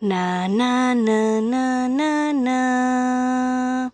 [0.00, 3.90] Na na na na na na.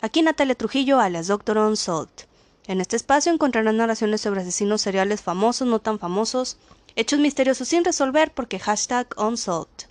[0.00, 2.22] Aquí Natalia Trujillo alias Doctor On Salt.
[2.66, 6.56] En este espacio encontrarán narraciones sobre asesinos seriales famosos, no tan famosos,
[6.96, 9.86] hechos misteriosos sin resolver porque hashtag Unsolved.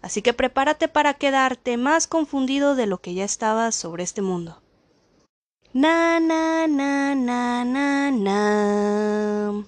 [0.00, 4.62] Así que prepárate para quedarte más confundido de lo que ya estabas sobre este mundo.
[5.74, 9.64] Na na na na na na.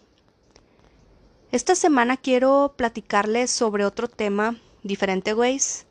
[1.53, 5.85] Esta semana quiero platicarles sobre otro tema diferente, güeyes.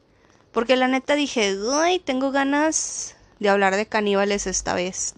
[0.52, 5.14] Porque la neta dije, uy, tengo ganas de hablar de caníbales esta vez.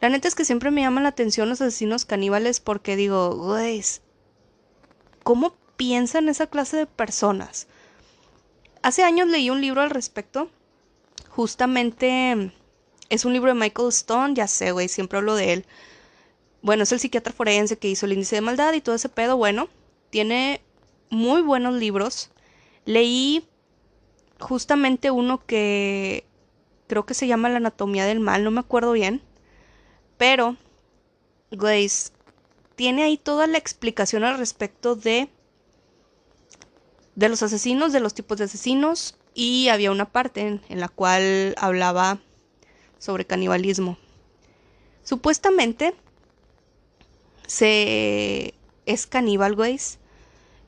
[0.00, 4.02] La neta es que siempre me llaman la atención los asesinos caníbales porque digo, güeyes,
[5.22, 7.68] ¿cómo piensan esa clase de personas?
[8.82, 10.50] Hace años leí un libro al respecto.
[11.28, 12.50] Justamente
[13.08, 15.66] es un libro de Michael Stone, ya sé, güey, siempre hablo de él
[16.62, 19.36] bueno, es el psiquiatra forense que hizo el índice de maldad y todo ese pedo.
[19.36, 19.68] Bueno,
[20.10, 20.62] tiene
[21.10, 22.30] muy buenos libros.
[22.84, 23.48] Leí
[24.38, 26.24] justamente uno que
[26.86, 29.22] creo que se llama La anatomía del mal, no me acuerdo bien.
[30.16, 30.56] Pero,
[31.50, 32.12] Glaze,
[32.76, 35.28] tiene ahí toda la explicación al respecto de
[37.14, 41.54] de los asesinos, de los tipos de asesinos y había una parte en la cual
[41.58, 42.20] hablaba
[42.98, 43.98] sobre canibalismo.
[45.02, 45.94] Supuestamente
[47.52, 48.54] se
[48.86, 49.78] es caníbal, güey.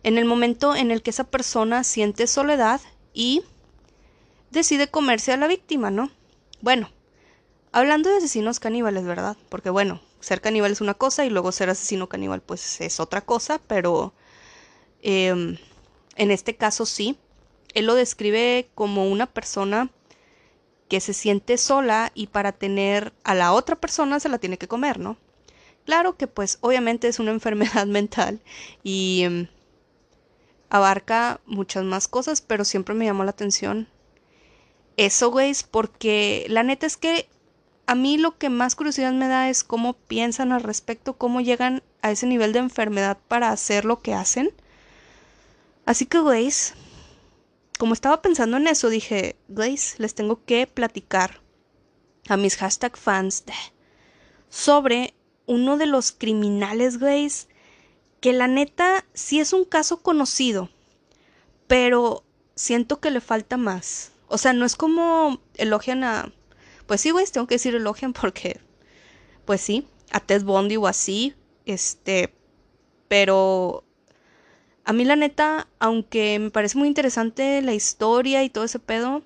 [0.02, 2.78] En el momento en el que esa persona siente soledad
[3.14, 3.42] y
[4.50, 6.10] decide comerse a la víctima, ¿no?
[6.60, 6.90] Bueno,
[7.72, 9.38] hablando de asesinos caníbales, ¿verdad?
[9.48, 13.22] Porque bueno, ser caníbal es una cosa y luego ser asesino caníbal pues es otra
[13.22, 14.12] cosa, pero
[15.00, 15.56] em,
[16.16, 17.16] en este caso sí,
[17.72, 19.90] él lo describe como una persona
[20.88, 24.68] que se siente sola y para tener a la otra persona se la tiene que
[24.68, 25.16] comer, ¿no?
[25.84, 28.40] Claro que pues obviamente es una enfermedad mental
[28.82, 29.48] y mm,
[30.70, 33.88] abarca muchas más cosas, pero siempre me llamó la atención
[34.96, 37.28] eso, güey, porque la neta es que
[37.86, 41.82] a mí lo que más curiosidad me da es cómo piensan al respecto, cómo llegan
[42.02, 44.50] a ese nivel de enfermedad para hacer lo que hacen.
[45.84, 46.50] Así que, güey,
[47.78, 51.40] como estaba pensando en eso, dije, güey, les tengo que platicar
[52.28, 53.44] a mis hashtag fans
[54.48, 55.14] sobre
[55.46, 57.30] uno de los criminales, güey,
[58.20, 60.70] que la neta sí es un caso conocido,
[61.66, 62.24] pero
[62.54, 64.12] siento que le falta más.
[64.28, 66.32] O sea, no es como elogian a...
[66.86, 68.60] Pues sí, güey, tengo que decir elogian porque...
[69.44, 71.34] Pues sí, a Ted Bundy o así,
[71.66, 72.34] este...
[73.08, 73.84] Pero...
[74.86, 79.22] A mí la neta, aunque me parece muy interesante la historia y todo ese pedo,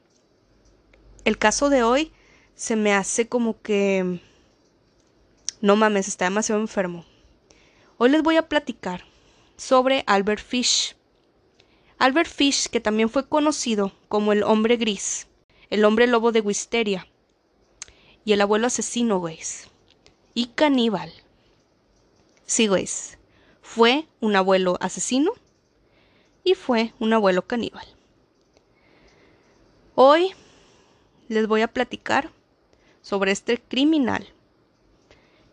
[1.25, 2.13] el caso de hoy
[2.55, 4.21] se me hace como que
[5.61, 7.05] no mames, está demasiado enfermo.
[7.97, 9.05] Hoy les voy a platicar
[9.57, 10.95] sobre Albert Fish.
[11.99, 15.27] Albert Fish, que también fue conocido como el hombre gris,
[15.69, 17.09] el hombre lobo de Wisteria,
[18.25, 19.69] y el abuelo asesino, güeyes,
[20.33, 21.13] y caníbal.
[22.47, 23.19] Sí, güeyes,
[23.61, 25.33] fue un abuelo asesino
[26.45, 27.87] y fue un abuelo caníbal.
[29.97, 30.35] Hoy
[31.27, 32.31] les voy a platicar
[33.03, 34.33] sobre este criminal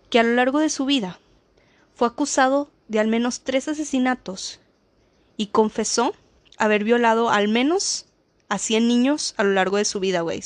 [0.10, 1.20] que a lo largo de su vida
[1.94, 4.60] fue acusado de al menos tres asesinatos
[5.38, 6.14] y confesó
[6.58, 8.06] haber violado al menos
[8.50, 10.42] a 100 niños a lo largo de su vida, güey.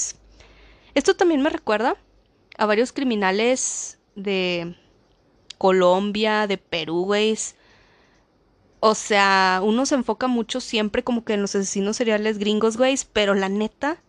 [0.95, 1.97] Esto también me recuerda
[2.57, 4.75] a varios criminales de
[5.57, 7.37] Colombia, de Perú, güey.
[8.79, 12.95] O sea, uno se enfoca mucho siempre como que en los asesinos seriales gringos, güey,
[13.13, 14.01] pero la neta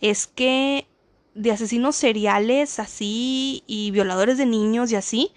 [0.00, 0.88] es que
[1.36, 5.32] de asesinos seriales así y violadores de niños y así.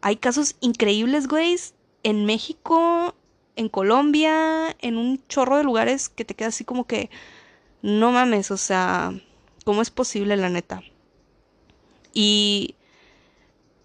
[0.00, 1.56] Hay casos increíbles, güey,
[2.02, 3.14] en México,
[3.56, 7.08] en Colombia, en un chorro de lugares que te queda así como que
[7.82, 9.14] no mames, o sea,
[9.64, 10.82] ¿cómo es posible la neta?
[12.12, 12.74] Y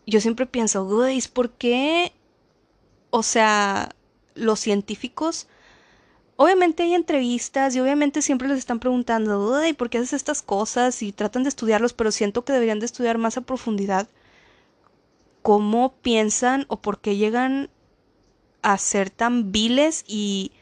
[0.08, 2.14] yo siempre pienso, güey, ¿por qué?
[3.12, 3.96] O sea,
[4.34, 5.48] los científicos
[6.42, 11.04] Obviamente hay entrevistas y obviamente siempre les están preguntando, ¿por qué haces estas cosas?
[11.04, 14.08] Y tratan de estudiarlos, pero siento que deberían de estudiar más a profundidad
[15.42, 17.70] cómo piensan o por qué llegan
[18.62, 20.54] a ser tan viles y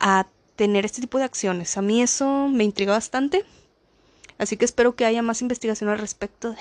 [0.00, 1.76] a tener este tipo de acciones.
[1.76, 3.44] A mí eso me intriga bastante.
[4.38, 6.56] Así que espero que haya más investigación al respecto.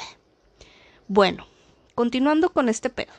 [1.07, 1.47] Bueno,
[1.95, 3.11] continuando con este pedo.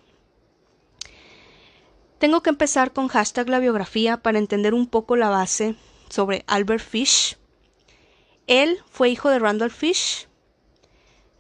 [2.23, 5.75] Tengo que empezar con hashtag la biografía para entender un poco la base
[6.09, 7.37] sobre Albert Fish.
[8.47, 10.29] Él fue hijo de Randall Fish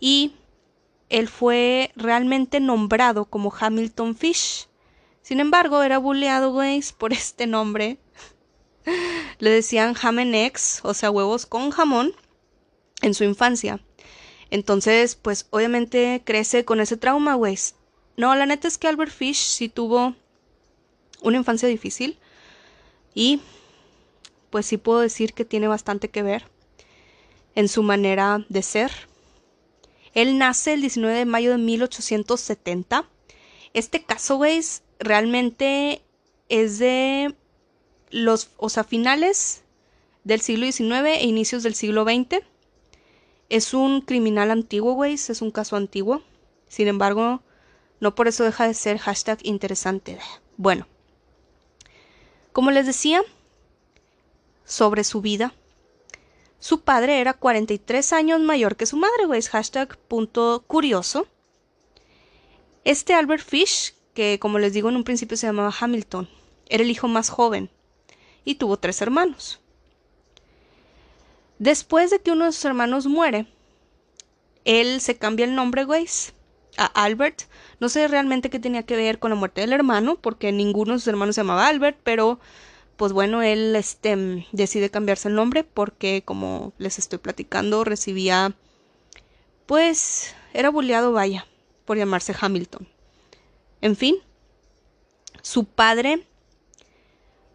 [0.01, 0.35] y
[1.09, 4.67] él fue realmente nombrado como Hamilton Fish.
[5.23, 7.99] Sin embargo, era bulleado, güey, por este nombre.
[9.39, 9.95] Le decían
[10.35, 12.13] X, o sea, huevos con jamón,
[13.03, 13.79] en su infancia.
[14.51, 17.57] Entonces, pues obviamente crece con ese trauma, güey.
[18.17, 20.17] No, la neta es que Albert Fish sí tuvo
[21.23, 22.19] una infancia difícil
[23.15, 23.41] y
[24.51, 26.45] pues sí puedo decir que tiene bastante que ver
[27.55, 28.91] en su manera de ser.
[30.15, 33.09] Él nace el 19 de mayo de 1870.
[33.73, 34.61] Este caso, güey,
[34.99, 36.03] realmente
[36.49, 37.35] es de
[38.11, 39.63] los, o sea, finales
[40.25, 42.45] del siglo XIX e inicios del siglo XX.
[43.49, 46.23] Es un criminal antiguo, güey, es un caso antiguo.
[46.69, 47.43] Sin embargo,
[48.01, 50.19] no por eso deja de ser hashtag interesante.
[50.57, 50.87] Bueno,
[52.53, 53.23] como les decía,
[54.65, 55.55] sobre su vida,
[56.61, 61.27] su padre era 43 años mayor que su madre, güey, hashtag punto curioso.
[62.85, 66.29] Este Albert Fish, que como les digo en un principio se llamaba Hamilton,
[66.69, 67.69] era el hijo más joven
[68.45, 69.61] y tuvo tres hermanos.
[71.59, 73.47] Después de que uno de sus hermanos muere,
[74.65, 76.07] él se cambia el nombre, güey,
[76.77, 77.43] a Albert.
[77.81, 80.99] No sé realmente qué tenía que ver con la muerte del hermano, porque ninguno de
[80.99, 82.41] sus hermanos se llamaba Albert, pero
[82.97, 88.55] pues bueno, él este, decide cambiarse el nombre porque, como les estoy platicando, recibía,
[89.67, 91.47] pues, era bulleado, vaya,
[91.85, 92.87] por llamarse Hamilton.
[93.81, 94.17] En fin,
[95.43, 96.25] su padre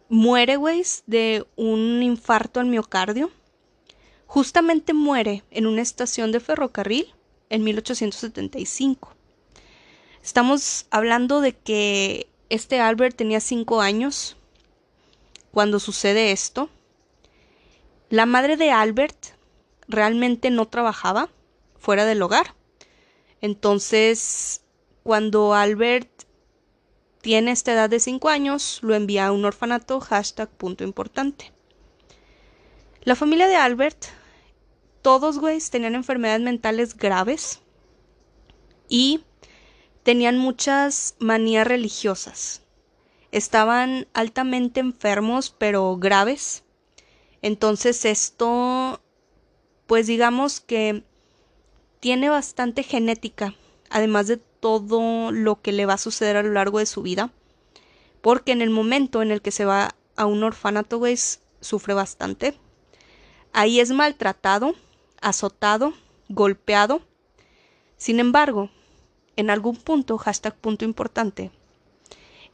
[0.08, 3.30] muere, güey, de un infarto al miocardio.
[4.26, 7.14] Justamente muere en una estación de ferrocarril
[7.50, 9.14] en 1875.
[10.22, 14.36] Estamos hablando de que este Albert tenía cinco años
[15.52, 16.68] cuando sucede esto.
[18.10, 19.16] La madre de Albert
[19.86, 21.30] realmente no trabajaba
[21.78, 22.54] fuera del hogar.
[23.40, 24.62] Entonces,
[25.02, 26.24] cuando Albert
[27.20, 31.52] tiene esta edad de 5 años, lo envía a un orfanato, hashtag punto importante.
[33.02, 34.06] La familia de Albert,
[35.08, 37.60] todos, güeyes, tenían enfermedades mentales graves
[38.90, 39.24] y
[40.02, 42.60] tenían muchas manías religiosas.
[43.32, 46.62] Estaban altamente enfermos, pero graves.
[47.40, 49.00] Entonces esto,
[49.86, 51.04] pues digamos que
[52.00, 53.54] tiene bastante genética,
[53.88, 57.32] además de todo lo que le va a suceder a lo largo de su vida,
[58.20, 61.16] porque en el momento en el que se va a un orfanato, güey,
[61.62, 62.58] sufre bastante.
[63.54, 64.74] Ahí es maltratado,
[65.20, 65.94] azotado,
[66.28, 67.02] golpeado.
[67.96, 68.70] Sin embargo,
[69.36, 71.50] en algún punto, hashtag punto importante,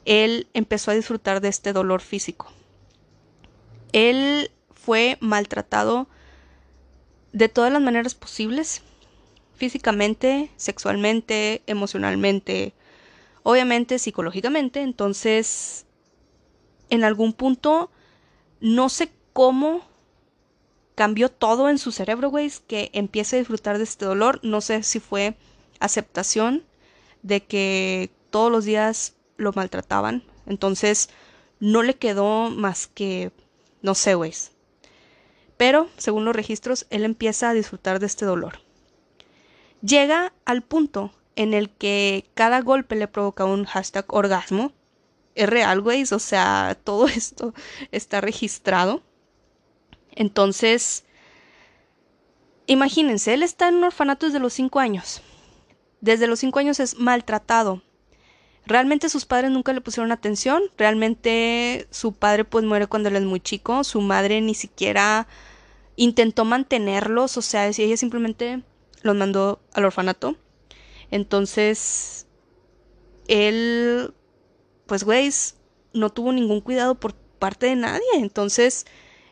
[0.05, 2.53] él empezó a disfrutar de este dolor físico.
[3.93, 6.09] Él fue maltratado
[7.33, 8.83] de todas las maneras posibles
[9.57, 12.75] físicamente, sexualmente, emocionalmente,
[13.43, 14.83] obviamente psicológicamente.
[14.83, 15.87] Entonces,
[16.91, 17.91] en algún punto,
[18.61, 19.83] no sé cómo
[20.95, 24.41] cambió todo en su cerebro, güey, que empiece a disfrutar de este dolor.
[24.43, 25.37] No sé si fue
[25.81, 26.65] aceptación
[27.23, 30.23] de que todos los días lo maltrataban.
[30.47, 31.11] Entonces,
[31.61, 33.33] no le quedó más que,
[33.83, 34.33] no sé, güey.
[35.57, 38.65] Pero, según los registros, él empieza a disfrutar de este dolor
[39.85, 44.73] llega al punto en el que cada golpe le provoca un hashtag orgasmo.
[45.35, 47.55] Es real, güey, o sea, todo esto
[47.93, 49.03] está registrado.
[50.17, 51.05] Entonces,
[52.67, 55.23] imagínense, él está en un orfanato desde los 5 años.
[56.01, 57.83] Desde los 5 años es maltratado.
[58.67, 60.63] Realmente sus padres nunca le pusieron atención.
[60.79, 63.85] Realmente su padre pues muere cuando él es muy chico.
[63.85, 65.27] Su madre ni siquiera
[65.97, 67.37] intentó mantenerlos.
[67.37, 68.63] O sea, ella simplemente
[69.03, 70.37] los mandó al orfanato.
[71.11, 72.27] Entonces,
[73.29, 74.15] él,
[74.87, 75.31] pues, güey,
[75.93, 78.03] no tuvo ningún cuidado por parte de nadie.
[78.15, 78.87] Entonces,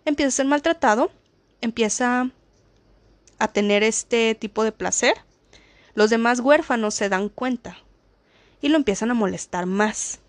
[0.04, 1.10] empieza a ser maltratado,
[1.60, 2.30] empieza
[3.38, 5.14] a tener este tipo de placer.
[5.94, 7.76] Los demás huérfanos se dan cuenta
[8.60, 10.20] y lo empiezan a molestar más.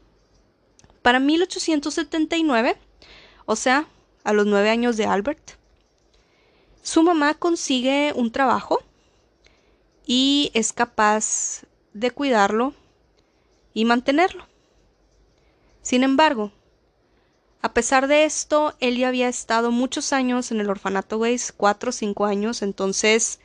[1.01, 2.77] Para 1879,
[3.45, 3.87] o sea,
[4.23, 5.51] a los nueve años de Albert,
[6.81, 8.79] su mamá consigue un trabajo
[10.05, 11.63] y es capaz
[11.93, 12.73] de cuidarlo
[13.73, 14.47] y mantenerlo.
[15.81, 16.51] Sin embargo,
[17.63, 21.91] a pesar de esto, él ya había estado muchos años en el orfanato Weiss, cuatro
[21.91, 23.39] o cinco años, entonces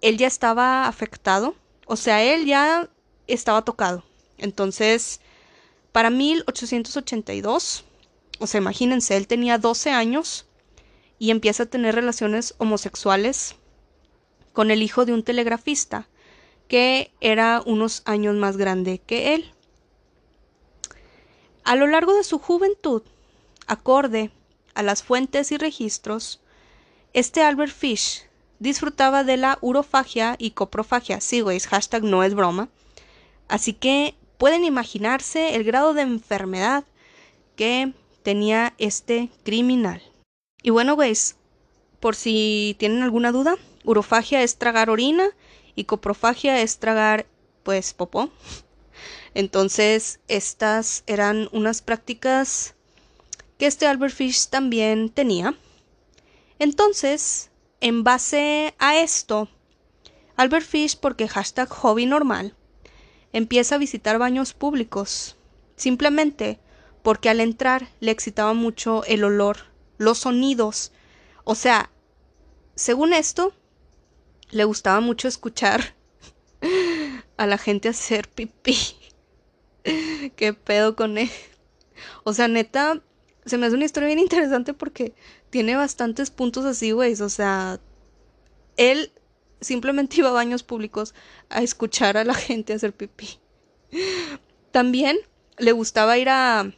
[0.00, 2.88] él ya estaba afectado, o sea, él ya
[3.26, 4.04] estaba tocado.
[4.38, 5.20] Entonces,
[5.90, 7.84] para 1882,
[8.38, 10.46] o sea, imagínense, él tenía 12 años
[11.18, 13.56] y empieza a tener relaciones homosexuales
[14.52, 16.06] con el hijo de un telegrafista,
[16.68, 19.52] que era unos años más grande que él.
[21.64, 23.02] A lo largo de su juventud,
[23.66, 24.30] acorde
[24.74, 26.40] a las fuentes y registros,
[27.12, 28.22] este Albert Fish
[28.58, 31.20] disfrutaba de la urofagia y coprofagia.
[31.20, 32.68] Sí, güey, hashtag no es broma.
[33.48, 36.84] Así que pueden imaginarse el grado de enfermedad
[37.56, 37.92] que
[38.22, 40.02] tenía este criminal.
[40.62, 41.36] Y bueno, güeyes,
[42.00, 45.28] por si tienen alguna duda, urofagia es tragar orina
[45.76, 47.26] y coprofagia es tragar,
[47.62, 48.30] pues, popó.
[49.34, 52.74] Entonces, estas eran unas prácticas
[53.64, 55.54] que este Albert Fish también tenía.
[56.58, 59.48] Entonces, en base a esto,
[60.36, 62.54] Albert Fish, porque hashtag hobby normal,
[63.32, 65.36] empieza a visitar baños públicos,
[65.76, 66.60] simplemente
[67.02, 69.56] porque al entrar le excitaba mucho el olor,
[69.96, 70.92] los sonidos.
[71.44, 71.88] O sea,
[72.74, 73.54] según esto,
[74.50, 75.94] le gustaba mucho escuchar
[77.38, 78.76] a la gente hacer pipí.
[80.36, 81.30] ¿Qué pedo con él?
[82.24, 83.00] O sea, neta,
[83.46, 85.14] se me hace una historia bien interesante porque
[85.50, 87.14] tiene bastantes puntos así, güey.
[87.20, 87.80] O sea,
[88.76, 89.12] él
[89.60, 91.14] simplemente iba a baños públicos
[91.48, 93.38] a escuchar a la gente hacer pipí.
[94.70, 95.18] También
[95.58, 96.72] le gustaba ir a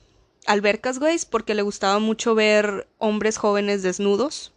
[0.46, 4.52] albercas, güey, porque le gustaba mucho ver hombres jóvenes desnudos.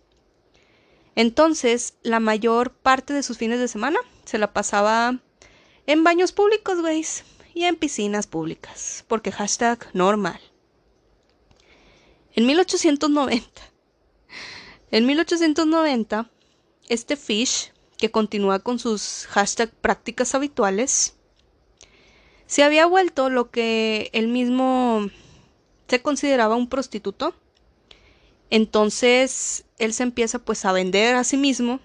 [1.16, 5.20] Entonces, la mayor parte de sus fines de semana se la pasaba
[5.88, 7.04] en baños públicos, güey
[7.54, 10.40] y en piscinas públicas, porque hashtag normal.
[12.40, 13.62] En 1890,
[14.92, 16.32] en 1890,
[16.88, 21.18] este Fish, que continúa con sus hashtag prácticas habituales,
[22.48, 25.10] se había vuelto lo que él mismo
[25.90, 27.36] se consideraba un prostituto.
[28.50, 31.82] Entonces él se empieza pues a vender a sí mismo,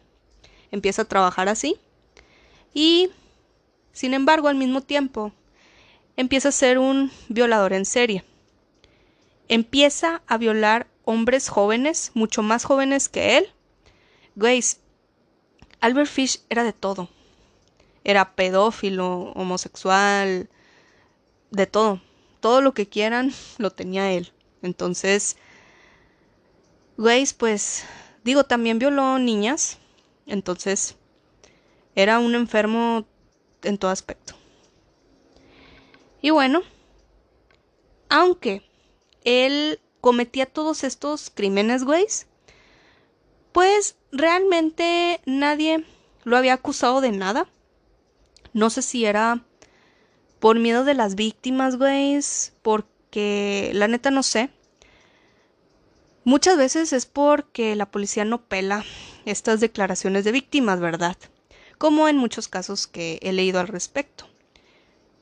[0.70, 1.80] empieza a trabajar así
[2.73, 3.11] y
[3.90, 5.32] sin embargo al mismo tiempo
[6.16, 8.25] empieza a ser un violador en serie.
[9.48, 13.52] Empieza a violar hombres jóvenes, mucho más jóvenes que él.
[14.36, 14.78] Grace,
[15.80, 17.08] Albert Fish era de todo.
[18.04, 20.48] Era pedófilo, homosexual,
[21.50, 22.00] de todo.
[22.40, 24.32] Todo lo que quieran lo tenía él.
[24.62, 25.36] Entonces,
[26.96, 27.84] Grace, pues,
[28.24, 29.78] digo, también violó niñas.
[30.26, 30.96] Entonces,
[31.94, 33.04] era un enfermo
[33.62, 34.34] en todo aspecto.
[36.22, 36.62] Y bueno,
[38.08, 38.62] aunque
[39.25, 42.26] él cometía todos estos crímenes, güeyes,
[43.52, 45.85] pues realmente nadie
[46.25, 47.49] lo había acusado de nada.
[48.52, 49.45] No sé si era
[50.38, 54.50] por miedo de las víctimas, güeyes, porque la neta no sé.
[56.25, 58.85] Muchas veces es porque la policía no pela
[59.25, 61.16] estas declaraciones de víctimas, ¿verdad?
[61.78, 64.26] Como en muchos casos que he leído al respecto.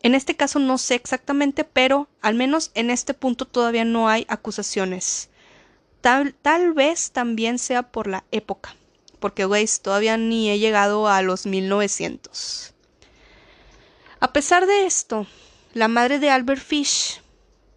[0.02, 4.26] En este caso no sé exactamente, pero al menos en este punto todavía no hay
[4.28, 5.30] acusaciones.
[6.00, 8.74] Tal, tal vez también sea por la época,
[9.20, 12.74] porque, güey, todavía ni he llegado a los 1900.
[14.18, 15.26] A pesar de esto,
[15.74, 17.22] la madre de Albert Fish,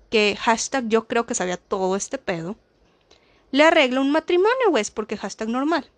[0.10, 2.56] que hashtag yo creo que sabía todo este pedo,
[3.52, 5.90] le arregla un matrimonio, güey, porque hashtag normal.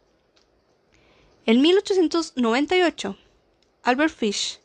[1.45, 3.17] En 1898,
[3.83, 4.59] Albert Fish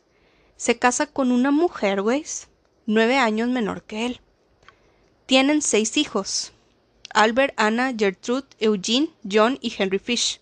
[0.57, 2.25] se casa con una mujer, güey,
[2.85, 4.21] nueve años menor que él.
[5.25, 6.51] Tienen seis hijos.
[7.13, 10.41] Albert, Anna, Gertrude, Eugene, John y Henry Fish.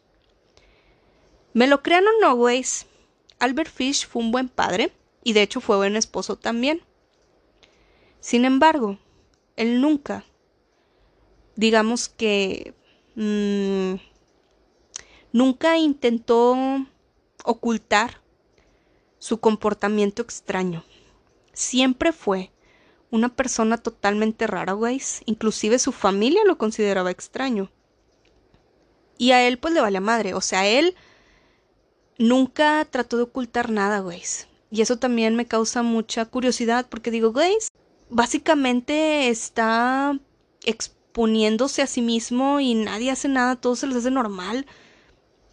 [1.54, 2.64] Me lo crean o no, güey.
[3.40, 6.82] Albert Fish fue un buen padre y de hecho fue buen esposo también.
[8.20, 9.00] Sin embargo,
[9.56, 10.24] él nunca,
[11.56, 12.74] digamos que,
[13.16, 13.96] mmm,
[15.34, 16.56] nunca intentó
[17.44, 18.21] ocultar
[19.22, 20.84] su comportamiento extraño.
[21.54, 22.52] Siempre fue
[23.12, 25.00] una persona totalmente rara, güey.
[25.28, 27.70] Inclusive su familia lo consideraba extraño.
[29.20, 30.34] Y a él pues le vale madre.
[30.34, 30.96] O sea, él
[32.18, 34.24] nunca trató de ocultar nada, güey.
[34.72, 37.56] Y eso también me causa mucha curiosidad porque digo, güey,
[38.10, 40.20] básicamente está
[40.64, 44.66] exponiéndose a sí mismo y nadie hace nada, todo se les hace normal.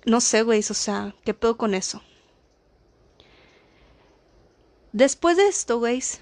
[0.06, 2.02] No sé, güey, o sea, ¿qué pedo con eso?
[4.92, 6.20] Después de esto, güeyes,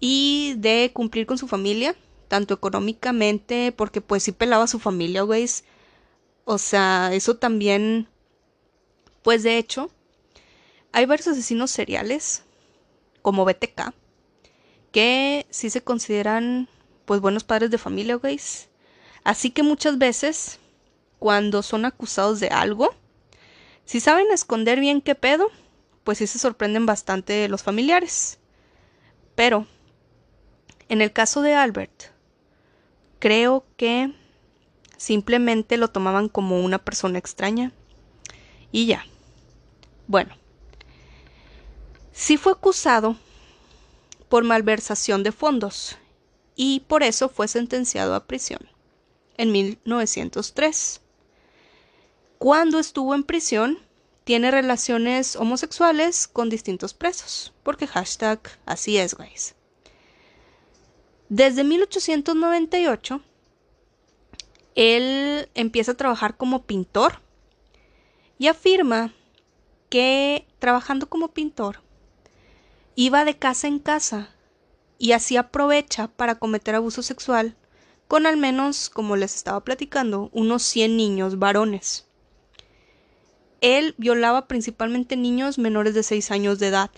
[0.00, 1.96] y de cumplir con su familia,
[2.28, 5.64] tanto económicamente, porque pues sí pelaba a su familia, güeyes.
[6.44, 8.08] O sea, eso también,
[9.22, 9.90] pues de hecho,
[10.92, 12.44] hay varios asesinos seriales,
[13.22, 13.94] como BTK,
[14.92, 16.68] que sí se consideran,
[17.04, 18.68] pues, buenos padres de familia, güeyes.
[19.24, 20.60] Así que muchas veces,
[21.18, 22.94] cuando son acusados de algo,
[23.86, 25.50] si saben esconder bien qué pedo,
[26.04, 28.38] pues sí se sorprenden bastante los familiares.
[29.34, 29.66] Pero
[30.88, 32.04] En el caso de Albert,
[33.18, 34.12] creo que
[34.96, 37.72] simplemente lo tomaban como una persona extraña
[38.70, 39.04] y ya.
[40.06, 40.36] Bueno,
[42.12, 43.16] sí fue acusado
[44.28, 45.96] por malversación de fondos
[46.54, 48.60] y por eso fue sentenciado a prisión
[49.36, 51.00] en 1903.
[52.38, 53.78] Cuando estuvo en prisión,
[54.24, 59.54] tiene relaciones homosexuales con distintos presos, porque hashtag así es, guys.
[61.28, 63.20] Desde 1898,
[64.74, 67.20] él empieza a trabajar como pintor
[68.38, 69.12] y afirma
[69.88, 71.82] que trabajando como pintor
[72.96, 74.30] iba de casa en casa
[74.98, 77.56] y así aprovecha para cometer abuso sexual
[78.08, 82.06] con al menos, como les estaba platicando, unos 100 niños varones.
[83.64, 86.90] Él violaba principalmente niños menores de 6 años de edad.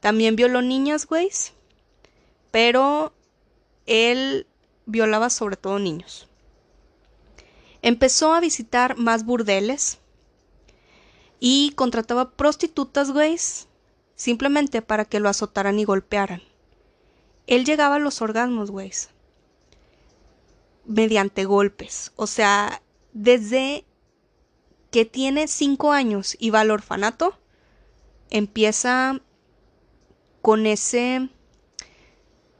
[0.00, 1.52] También violó niñas, güeyes,
[2.50, 3.12] pero
[3.84, 4.46] él
[4.86, 6.26] violaba sobre todo niños.
[7.82, 9.98] Empezó a visitar más burdeles
[11.38, 13.68] y contrataba prostitutas, güeyes,
[14.14, 16.40] simplemente para que lo azotaran y golpearan.
[17.46, 19.10] Él llegaba a los orgasmos, güeyes,
[20.86, 22.12] mediante golpes.
[22.16, 22.80] O sea,
[23.12, 23.84] desde
[24.90, 27.38] que tiene cinco años y va al orfanato,
[28.30, 29.20] empieza
[30.42, 31.28] con ese,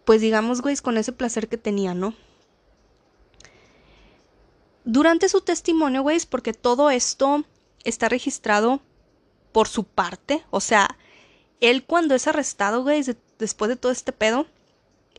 [0.05, 2.15] pues digamos, güey, con ese placer que tenía, ¿no?
[4.85, 7.45] Durante su testimonio, güey, porque todo esto
[7.85, 8.81] está registrado
[9.53, 10.97] por su parte, o sea,
[11.61, 13.05] él cuando es arrestado, güey,
[13.39, 14.47] después de todo este pedo,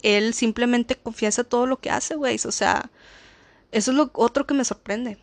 [0.02, 2.40] él simplemente confiesa todo lo que hace, güey.
[2.46, 2.90] O sea,
[3.72, 5.18] eso es lo otro que me sorprende.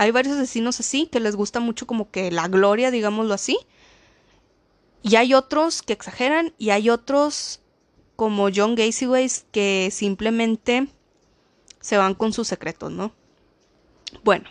[0.00, 3.58] Hay varios asesinos así que les gusta mucho como que la gloria, digámoslo así.
[5.02, 7.60] Y hay otros que exageran y hay otros
[8.16, 10.88] como John Gacy, güey, que simplemente
[11.80, 13.12] se van con sus secretos, ¿no?
[14.24, 14.48] Bueno,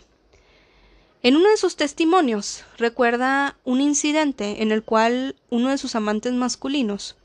[1.23, 6.31] en uno de sus testimonios recuerda un incidente en el cual uno de sus amantes
[6.33, 7.17] masculinos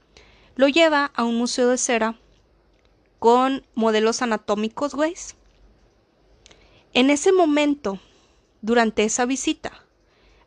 [0.56, 2.18] lo lleva a un museo de cera
[3.18, 5.14] con modelos anatómicos, güey.
[6.94, 8.00] En ese momento,
[8.64, 9.84] durante esa visita,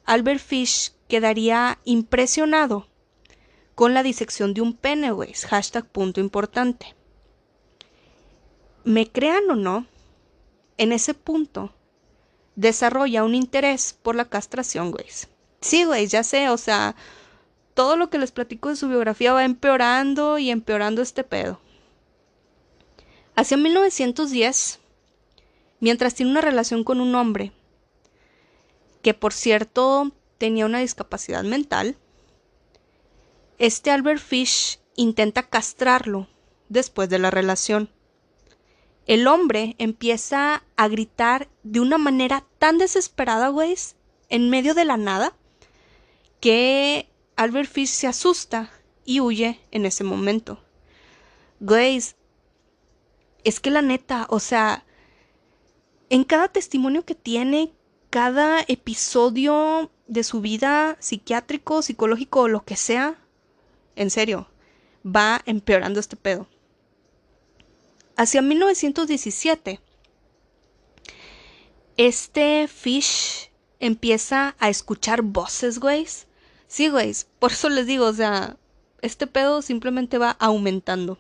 [0.04, 2.88] Albert Fish quedaría impresionado
[3.76, 5.34] con la disección de un pene, güey.
[5.34, 6.96] Hashtag punto importante.
[8.84, 9.86] Me crean o no,
[10.78, 11.72] en ese punto
[12.56, 15.06] desarrolla un interés por la castración, güey.
[15.62, 16.96] Sí, güey, ya sé, o sea,
[17.76, 21.60] todo lo que les platico de su biografía va empeorando y empeorando este pedo.
[23.36, 24.80] Hacia 1910,
[25.80, 27.52] mientras tiene una relación con un hombre,
[29.08, 31.96] que por cierto tenía una discapacidad mental,
[33.58, 36.28] este Albert Fish intenta castrarlo
[36.68, 37.90] después de la relación.
[39.06, 43.78] El hombre empieza a gritar de una manera tan desesperada, güey,
[44.28, 45.34] en medio de la nada,
[46.42, 48.70] que Albert Fish se asusta
[49.06, 50.62] y huye en ese momento.
[51.62, 52.18] Grace,
[53.46, 54.84] es que la neta, o sea,
[56.10, 57.72] en cada testimonio que tiene,
[58.10, 63.16] cada episodio de su vida psiquiátrico, psicológico o lo que sea,
[63.96, 64.48] en serio,
[65.06, 66.48] va empeorando este pedo.
[68.16, 69.80] Hacia 1917,
[71.98, 76.06] este Fish empieza a escuchar voces, güey,
[76.68, 78.58] Sí, güey, por eso les digo, o sea,
[79.02, 81.18] este pedo simplemente va aumentando.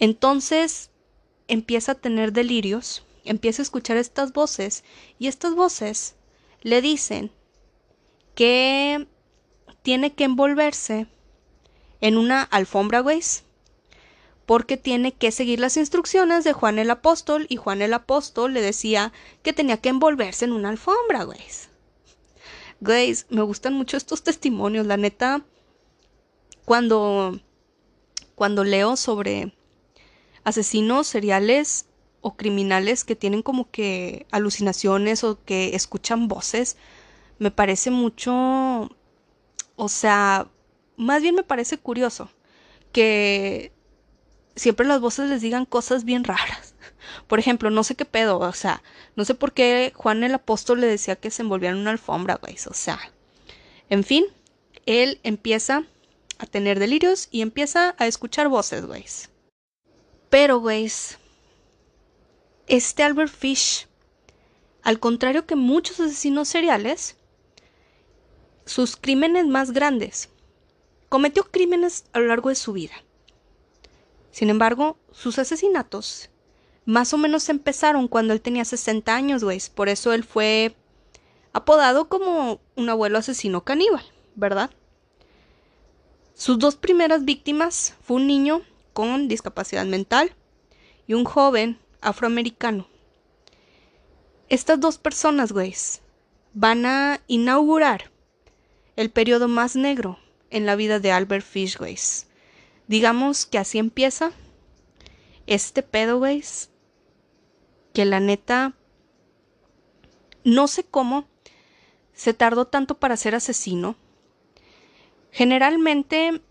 [0.00, 0.90] Entonces
[1.46, 4.84] empieza a tener delirios, empieza a escuchar estas voces
[5.18, 6.16] y estas voces
[6.62, 7.30] le dicen
[8.34, 9.06] que
[9.82, 11.06] tiene que envolverse
[12.00, 13.20] en una alfombra, güey,
[14.46, 18.62] porque tiene que seguir las instrucciones de Juan el Apóstol y Juan el Apóstol le
[18.62, 19.12] decía
[19.42, 21.40] que tenía que envolverse en una alfombra, güey.
[22.80, 25.44] Guys, me gustan mucho estos testimonios, la neta.
[26.64, 27.40] Cuando,
[28.36, 29.52] cuando leo sobre
[30.44, 31.87] asesinos seriales
[32.20, 36.76] o criminales que tienen como que alucinaciones o que escuchan voces,
[37.38, 38.90] me parece mucho,
[39.76, 40.48] o sea,
[40.96, 42.30] más bien me parece curioso
[42.92, 43.72] que
[44.56, 46.74] siempre las voces les digan cosas bien raras.
[47.28, 48.82] Por ejemplo, no sé qué pedo, o sea,
[49.16, 52.36] no sé por qué Juan el apóstol le decía que se envolviera en una alfombra,
[52.36, 52.98] güey, o sea.
[53.88, 54.26] En fin,
[54.86, 55.84] él empieza
[56.38, 59.04] a tener delirios y empieza a escuchar voces, güey.
[60.28, 60.90] Pero, güey,
[62.68, 63.86] este Albert Fish,
[64.82, 67.16] al contrario que muchos asesinos seriales,
[68.64, 70.28] sus crímenes más grandes,
[71.08, 72.92] cometió crímenes a lo largo de su vida
[74.30, 76.30] Sin embargo, sus asesinatos
[76.88, 79.60] más o menos empezaron cuando él tenía 60 años, güey.
[79.74, 80.74] Por eso él fue
[81.52, 84.02] apodado como un abuelo asesino caníbal,
[84.36, 84.70] ¿verdad?
[86.34, 88.62] Sus dos primeras víctimas fue un niño
[88.94, 90.32] con discapacidad mental
[91.06, 92.86] y un joven afroamericano.
[94.48, 95.74] Estas dos personas, güey,
[96.54, 98.10] van a inaugurar
[98.96, 100.18] el periodo más negro
[100.50, 101.96] en la vida de Albert Fish, güey.
[102.86, 104.32] Digamos que así empieza
[105.46, 106.42] este pedo, güey,
[107.92, 108.74] que la neta,
[110.44, 111.28] no sé cómo
[112.12, 113.96] se tardó tanto para ser asesino.
[115.30, 116.42] Generalmente,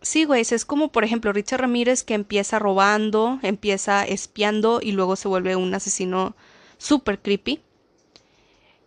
[0.00, 5.16] sí, güey, es como por ejemplo Richard Ramírez que empieza robando, empieza espiando y luego
[5.16, 6.36] se vuelve un asesino
[6.78, 7.60] súper creepy.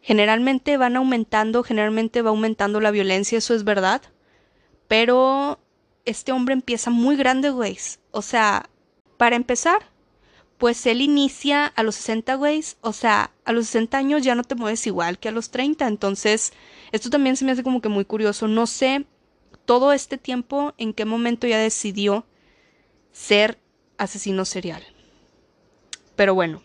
[0.02, 4.02] Generalmente van aumentando, generalmente va aumentando la violencia, eso es verdad.
[4.88, 5.60] Pero
[6.06, 7.78] este hombre empieza muy grande, güey.
[8.12, 8.70] O sea,
[9.18, 9.82] para empezar,
[10.58, 12.64] pues él inicia a los 60, güey.
[12.82, 15.88] O sea, a los 60 años ya no te mueves igual que a los 30.
[15.88, 16.54] Entonces,
[16.92, 18.48] esto también se me hace como que muy curioso.
[18.48, 19.06] No sé
[19.66, 22.26] todo este tiempo en qué momento ya decidió
[23.12, 23.60] ser
[23.98, 24.84] asesino serial.
[26.16, 26.62] Pero bueno,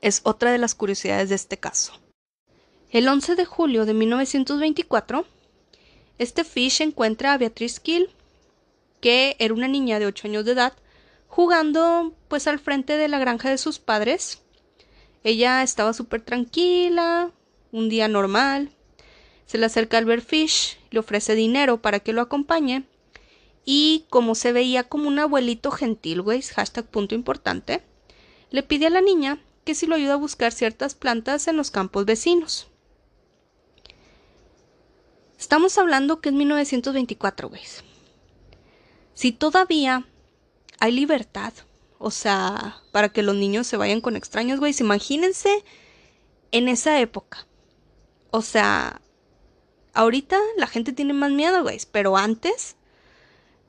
[0.00, 1.92] es otra de las curiosidades de este caso.
[2.90, 5.26] El 11 de julio de 1924,
[6.18, 8.08] este Fish encuentra a Beatriz Kill,
[9.00, 10.72] que era una niña de 8 años de edad,
[11.28, 14.42] jugando pues al frente de la granja de sus padres.
[15.22, 17.30] Ella estaba súper tranquila,
[17.72, 18.70] un día normal.
[19.48, 22.84] Se le acerca Albert Fish, le ofrece dinero para que lo acompañe.
[23.64, 27.82] Y como se veía como un abuelito gentil, güey, hashtag punto importante,
[28.50, 31.70] le pide a la niña que si lo ayuda a buscar ciertas plantas en los
[31.70, 32.68] campos vecinos.
[35.38, 37.62] Estamos hablando que es 1924, güey.
[39.14, 40.06] Si todavía
[40.78, 41.54] hay libertad.
[41.96, 44.74] O sea, para que los niños se vayan con extraños, güey.
[44.78, 45.64] Imagínense
[46.52, 47.46] en esa época.
[48.30, 49.00] O sea,
[49.94, 51.78] ahorita la gente tiene más miedo, güey.
[51.92, 52.76] Pero antes,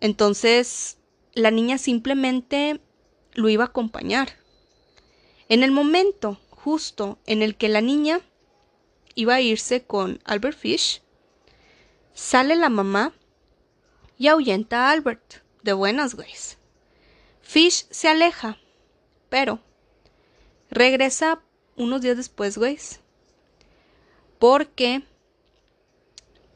[0.01, 0.97] entonces,
[1.34, 2.82] la niña simplemente
[3.34, 4.29] lo iba a acompañar.
[5.47, 8.21] En el momento justo en el que la niña
[9.15, 11.01] iba a irse con Albert Fish,
[12.13, 13.13] sale la mamá
[14.17, 15.36] y ahuyenta a Albert.
[15.63, 16.29] De buenas, güey.
[17.41, 18.58] Fish se aleja,
[19.29, 19.60] pero
[20.69, 21.41] regresa
[21.75, 22.77] unos días después, güey.
[24.38, 25.03] Porque,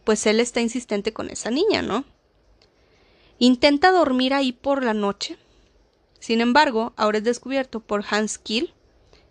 [0.03, 2.05] pues él está insistente con esa niña, ¿no?
[3.39, 5.37] Intenta dormir ahí por la noche.
[6.19, 8.73] Sin embargo, ahora es descubierto por Hans Kiel,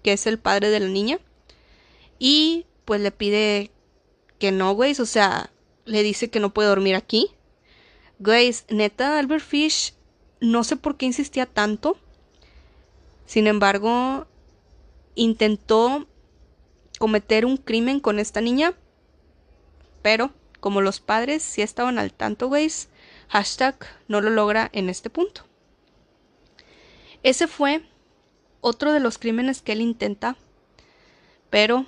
[0.03, 1.19] que es el padre de la niña.
[2.19, 3.71] Y pues le pide
[4.39, 4.93] que no, güey.
[5.01, 5.51] O sea,
[5.85, 7.31] le dice que no puede dormir aquí.
[8.19, 9.95] Güey, neta, Albert Fish
[10.43, 11.97] no sé por qué insistía tanto.
[13.27, 14.27] Sin embargo,
[15.15, 16.07] intentó
[16.99, 18.75] cometer un crimen con esta niña.
[20.03, 22.71] Pero, como los padres sí estaban al tanto, güey,
[23.31, 23.75] hashtag
[24.07, 25.43] no lo logra en este punto.
[27.25, 27.85] Ese fue
[28.61, 30.37] otro de los crímenes que él intenta,
[31.51, 31.85] pero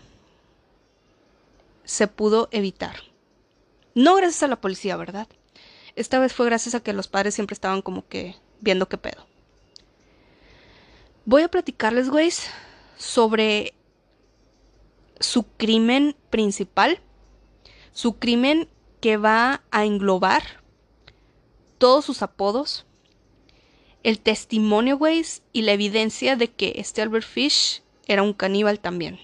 [1.84, 2.96] se pudo evitar.
[3.94, 5.28] No gracias a la policía, ¿verdad?
[5.94, 9.24] Esta vez fue gracias a que los padres siempre estaban como que viendo qué pedo.
[11.26, 12.48] Voy a platicarles, güeyes,
[12.96, 13.72] sobre
[15.20, 16.98] su crimen principal,
[17.94, 18.68] su crimen
[19.00, 20.42] que va a englobar
[21.78, 22.84] todos sus apodos,
[24.02, 29.18] el testimonio, güeyes, y la evidencia de que este Albert Fish era un caníbal también.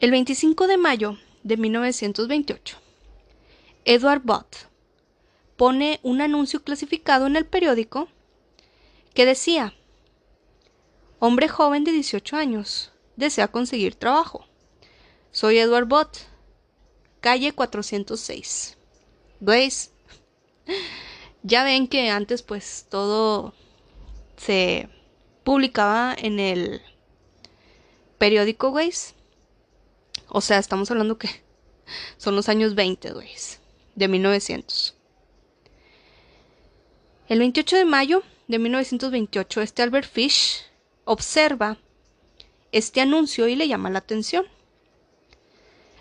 [0.00, 2.78] El 25 de mayo de 1928,
[3.84, 4.68] Edward Bott
[5.56, 8.08] pone un anuncio clasificado en el periódico
[9.14, 9.74] que decía,
[11.18, 14.45] hombre joven de 18 años, desea conseguir trabajo.
[15.36, 16.16] Soy Edward Bott,
[17.20, 18.78] calle 406.
[19.40, 19.90] ¿Veis?
[21.42, 23.52] Ya ven que antes pues todo
[24.38, 24.88] se
[25.44, 26.80] publicaba en el
[28.16, 29.14] periódico, güeyes.
[30.28, 31.28] O sea, estamos hablando que
[32.16, 33.60] son los años 20, güeyes,
[33.94, 34.94] de 1900.
[37.28, 40.62] El 28 de mayo de 1928, este Albert Fish
[41.04, 41.76] observa
[42.72, 44.46] este anuncio y le llama la atención.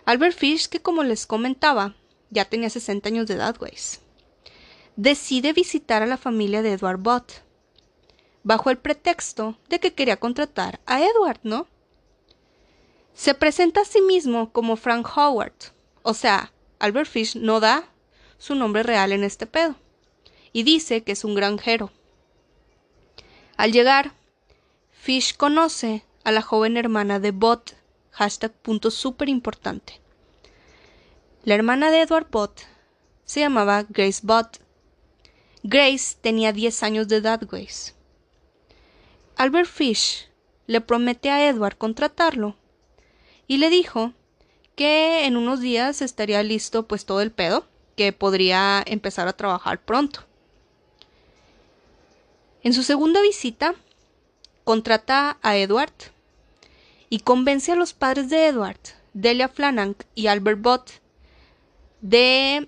[0.05, 1.95] Albert Fish, que como les comentaba,
[2.29, 3.55] ya tenía 60 años de edad,
[4.95, 7.41] decide visitar a la familia de Edward Bott,
[8.43, 11.67] bajo el pretexto de que quería contratar a Edward, ¿no?
[13.15, 15.53] Se presenta a sí mismo como Frank Howard,
[16.03, 17.89] o sea, Albert Fish no da
[18.37, 19.75] su nombre real en este pedo
[20.53, 21.91] y dice que es un granjero.
[23.57, 24.11] Al llegar,
[24.91, 27.75] Fish conoce a la joven hermana de Bot,
[28.15, 29.99] hashtag punto súper importante.
[31.43, 32.61] La hermana de Edward Bott
[33.25, 34.59] se llamaba Grace Bott.
[35.63, 37.93] Grace tenía 10 años de edad, Grace.
[39.35, 40.29] Albert Fish
[40.65, 42.55] le promete a Edward contratarlo
[43.47, 44.13] y le dijo
[44.75, 49.81] que en unos días estaría listo pues todo el pedo, que podría empezar a trabajar
[49.83, 50.21] pronto.
[52.63, 53.75] En su segunda visita,
[54.63, 56.14] contrata a Edward
[57.09, 58.79] y convence a los padres de Edward,
[59.13, 60.91] Delia Flanagan y Albert Bott,
[62.01, 62.67] de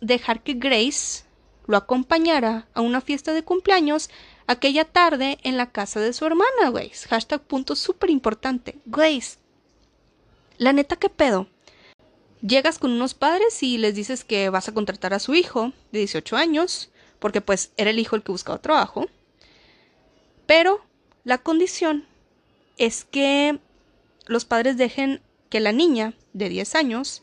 [0.00, 1.24] dejar que Grace
[1.66, 4.10] lo acompañara a una fiesta de cumpleaños
[4.46, 7.06] aquella tarde en la casa de su hermana, Grace.
[7.08, 8.78] Hashtag punto súper importante.
[8.86, 9.38] Grace,
[10.58, 11.46] la neta, ¿qué pedo?
[12.42, 16.00] Llegas con unos padres y les dices que vas a contratar a su hijo de
[16.00, 19.06] 18 años, porque pues era el hijo el que buscaba trabajo.
[20.46, 20.84] Pero
[21.22, 22.06] la condición
[22.80, 23.60] es que
[24.26, 27.22] los padres dejen que la niña de 10 años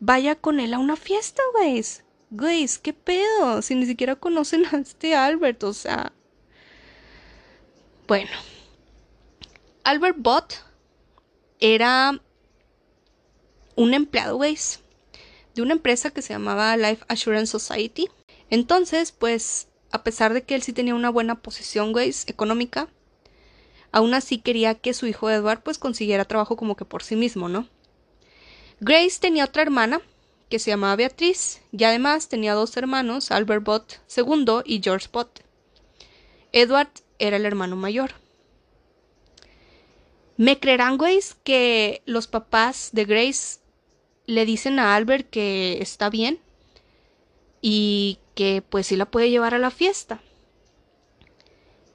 [0.00, 1.84] vaya con él a una fiesta, güey.
[2.30, 3.60] Güey, ¿qué pedo?
[3.60, 6.12] Si ni siquiera conocen a este Albert, o sea.
[8.08, 8.30] Bueno.
[9.84, 10.54] Albert Bott
[11.60, 12.18] era
[13.76, 14.58] un empleado, güey,
[15.54, 18.08] de una empresa que se llamaba Life Assurance Society.
[18.48, 22.88] Entonces, pues, a pesar de que él sí tenía una buena posición, güey, económica,
[23.96, 27.48] aún así quería que su hijo Edward, pues, consiguiera trabajo como que por sí mismo,
[27.48, 27.66] ¿no?
[28.78, 30.02] Grace tenía otra hermana
[30.50, 35.40] que se llamaba Beatriz y además tenía dos hermanos, Albert Bott II y George Bott.
[36.52, 38.10] Edward era el hermano mayor.
[40.36, 43.60] ¿Me creerán, güey, que los papás de Grace
[44.26, 46.38] le dicen a Albert que está bien
[47.62, 50.20] y que pues sí la puede llevar a la fiesta?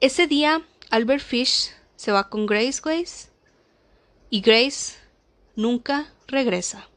[0.00, 1.70] Ese día, Albert Fish
[2.02, 3.28] se va con Grace, Grace,
[4.28, 4.94] y Grace
[5.54, 6.88] nunca regresa.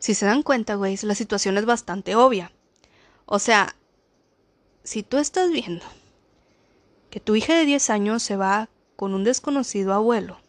[0.00, 2.50] Si se dan cuenta, güey, la situación es bastante obvia.
[3.26, 3.76] O sea,
[4.82, 5.84] si tú estás viendo
[7.10, 10.40] que tu hija de 10 años se va con un desconocido abuelo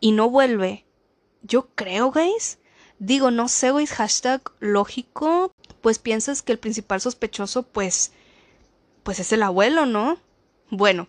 [0.00, 0.86] y no vuelve,
[1.42, 2.58] yo creo, guys,
[2.98, 8.12] digo, no sé, güey, hashtag lógico, pues piensas que el principal sospechoso, pues,
[9.02, 10.16] pues es el abuelo, ¿no?
[10.74, 11.06] Bueno,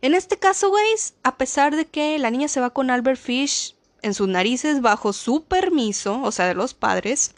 [0.00, 0.86] en este caso, güey,
[1.24, 5.12] a pesar de que la niña se va con Albert Fish en sus narices bajo
[5.12, 7.34] su permiso, o sea, de los padres,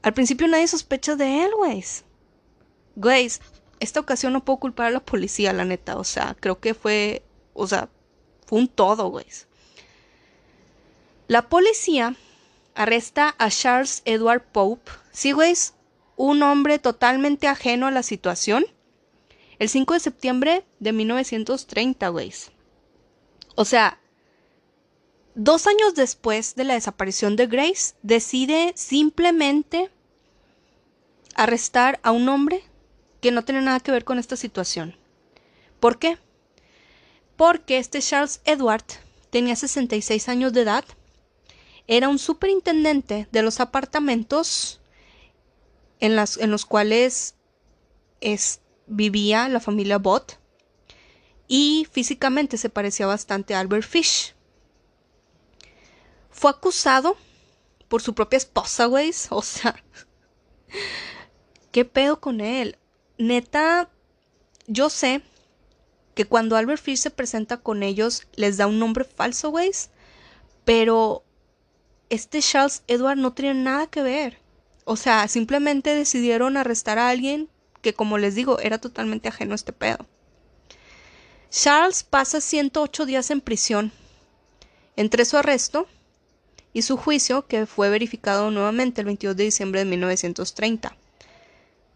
[0.00, 1.84] al principio nadie sospecha de él, güey.
[2.96, 3.30] Güey,
[3.78, 7.22] esta ocasión no puedo culpar a la policía, la neta, o sea, creo que fue,
[7.52, 7.90] o sea,
[8.46, 9.26] fue un todo, güey.
[11.28, 12.16] La policía
[12.74, 15.52] arresta a Charles Edward Pope, sí, güey,
[16.16, 18.64] un hombre totalmente ajeno a la situación,
[19.64, 22.34] el 5 de septiembre de 1930, güey.
[23.54, 23.98] O sea,
[25.34, 29.90] dos años después de la desaparición de Grace, decide simplemente
[31.34, 32.62] arrestar a un hombre
[33.22, 34.98] que no tiene nada que ver con esta situación.
[35.80, 36.18] ¿Por qué?
[37.36, 38.84] Porque este Charles Edward
[39.30, 40.84] tenía 66 años de edad,
[41.86, 44.80] era un superintendente de los apartamentos
[46.00, 47.34] en, en los cuales
[48.20, 50.38] es, vivía la familia Bott
[51.48, 54.34] y físicamente se parecía bastante a Albert Fish.
[56.30, 57.16] Fue acusado
[57.88, 59.12] por su propia esposa, güey.
[59.30, 59.82] O sea,
[61.70, 62.78] ¿qué pedo con él?
[63.18, 63.90] Neta,
[64.66, 65.22] yo sé
[66.14, 69.70] que cuando Albert Fish se presenta con ellos les da un nombre falso, güey.
[70.64, 71.24] Pero
[72.08, 74.38] este Charles Edward no tiene nada que ver.
[74.84, 77.48] O sea, simplemente decidieron arrestar a alguien
[77.84, 80.06] que como les digo era totalmente ajeno a este pedo.
[81.50, 83.92] Charles pasa 108 días en prisión
[84.96, 85.86] entre su arresto
[86.72, 90.96] y su juicio, que fue verificado nuevamente el 22 de diciembre de 1930.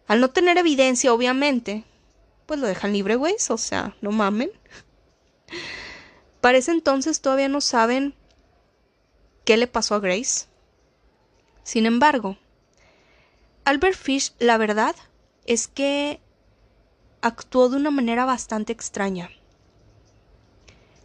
[0.07, 1.85] Al no tener evidencia, obviamente,
[2.47, 4.51] pues lo dejan libre, güey, o sea, no mamen.
[6.41, 8.15] Para ese entonces todavía no saben
[9.45, 10.47] qué le pasó a Grace.
[11.65, 12.37] Sin embargo,
[13.65, 14.95] Albert Fish, la verdad,
[15.49, 16.21] es que
[17.23, 19.31] actuó de una manera bastante extraña.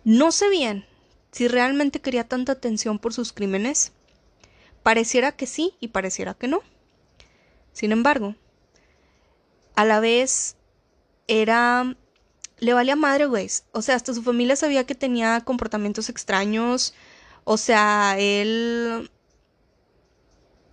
[0.03, 0.85] No sé bien
[1.31, 3.93] si realmente quería tanta atención por sus crímenes.
[4.83, 6.61] Pareciera que sí y pareciera que no.
[7.71, 8.35] Sin embargo,
[9.75, 10.57] a la vez
[11.27, 11.95] era...
[12.59, 13.49] le valía madre, güey.
[13.71, 16.93] O sea, hasta su familia sabía que tenía comportamientos extraños.
[17.45, 19.09] O sea, él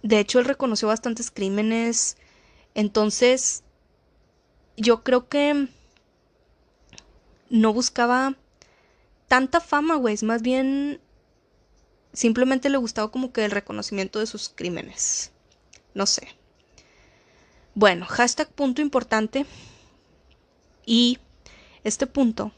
[0.03, 2.17] De hecho, él reconoció bastantes crímenes.
[2.75, 3.63] Entonces,
[4.77, 5.69] yo creo que
[7.51, 8.37] no buscaba
[9.29, 10.17] tanta fama, güey.
[10.23, 11.01] Más bien,
[12.13, 15.33] simplemente le gustaba como que el reconocimiento de sus crímenes.
[15.95, 16.29] No sé.
[17.75, 19.47] Bueno, hashtag punto importante.
[20.87, 21.19] Y
[21.85, 22.53] este punto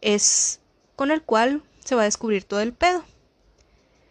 [0.00, 0.60] es
[0.96, 3.04] con el cual se va a descubrir todo el pedo.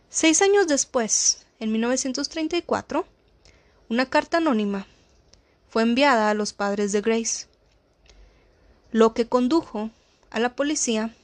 [0.10, 3.06] Seis años después, en 1934,
[3.89, 4.88] una carta anónima
[5.73, 7.47] fue enviada a los padres de Grace,
[8.91, 9.89] lo que condujo
[10.29, 11.15] a la policía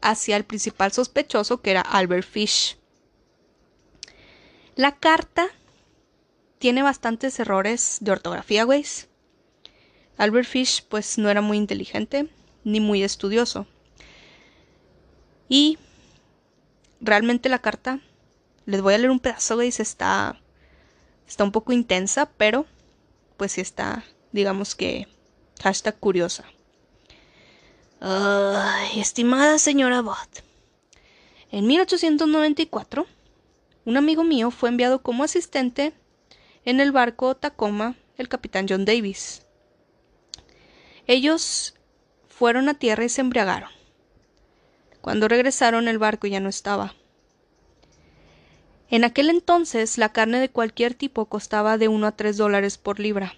[0.00, 2.78] hacia el principal sospechoso que era Albert Fish.
[4.76, 5.48] La carta
[6.58, 8.86] tiene bastantes errores de ortografía, güey.
[10.16, 12.30] Albert Fish pues no era muy inteligente
[12.64, 13.66] ni muy estudioso.
[15.50, 15.76] Y
[16.98, 18.00] realmente la carta,
[18.64, 20.40] les voy a leer un pedazo, güey, está,
[21.28, 22.64] está un poco intensa, pero
[23.36, 25.08] pues está, digamos que,
[25.62, 26.44] hashtag curiosa.
[28.96, 30.42] Estimada señora Bott,
[31.50, 33.06] en 1894,
[33.84, 35.92] un amigo mío fue enviado como asistente
[36.64, 39.42] en el barco Tacoma, el capitán John Davis.
[41.06, 41.74] Ellos
[42.28, 43.70] fueron a tierra y se embriagaron.
[45.00, 46.94] Cuando regresaron el barco ya no estaba.
[48.90, 53.00] En aquel entonces la carne de cualquier tipo costaba de uno a tres dólares por
[53.00, 53.34] libra.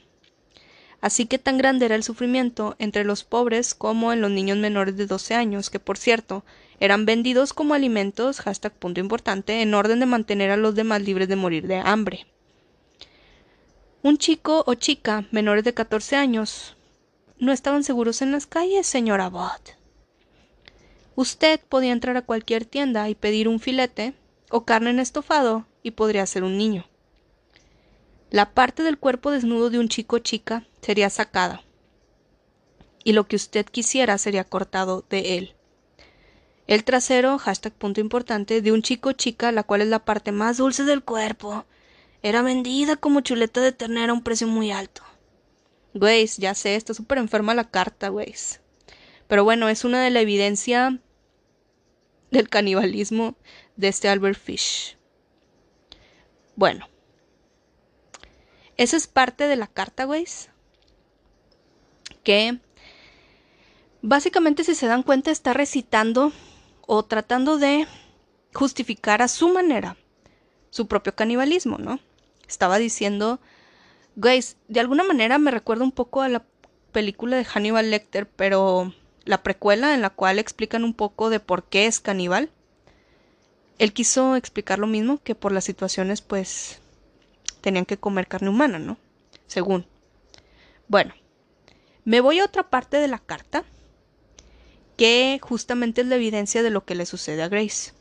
[1.01, 4.97] Así que tan grande era el sufrimiento entre los pobres como en los niños menores
[4.97, 6.45] de 12 años, que por cierto
[6.81, 11.29] eran vendidos como alimentos, hashtag punto importante, en orden de mantener a los demás libres
[11.29, 12.27] de morir de hambre.
[14.03, 16.77] Un chico o chica menores de 14 años
[17.39, 19.77] no estaban seguros en las calles, señora Bott.
[21.15, 24.15] Usted podía entrar a cualquier tienda y pedir un filete
[24.51, 26.85] o carne en estofado y podría ser un niño.
[28.31, 31.63] La parte del cuerpo desnudo de un chico o chica sería sacada
[33.07, 35.55] y lo que usted quisiera sería cortado de él.
[36.67, 40.33] El trasero, hashtag punto importante, de un chico o chica, la cual es la parte
[40.33, 41.65] más dulce del cuerpo,
[42.23, 45.03] era vendida como chuleta de ternera a un precio muy alto.
[45.95, 48.35] Güey, ya sé, está súper enferma la carta, güey.
[49.29, 50.99] Pero bueno, es una de la evidencia
[52.31, 53.37] del canibalismo
[53.77, 54.97] de este Albert Fish.
[56.55, 56.89] Bueno,
[58.77, 60.25] esa es parte de la carta, güey.
[62.23, 62.59] Que
[64.03, 66.33] básicamente, si se dan cuenta, está recitando
[66.87, 67.87] o tratando de
[68.55, 69.97] justificar a su manera
[70.71, 72.01] su propio canibalismo, ¿no?
[72.49, 73.41] Estaba diciendo,
[74.15, 76.45] güey, de alguna manera me recuerda un poco a la
[76.93, 78.93] película de Hannibal Lecter, pero
[79.27, 82.51] la precuela en la cual explican un poco de por qué es caníbal.
[83.79, 86.79] Él quiso explicar lo mismo, que por las situaciones pues
[87.61, 88.97] tenían que comer carne humana, ¿no?
[89.49, 89.85] Según.
[90.89, 91.13] Bueno,
[92.05, 93.65] me voy a otra parte de la carta,
[94.97, 97.93] que justamente es la evidencia de lo que le sucede a Grace.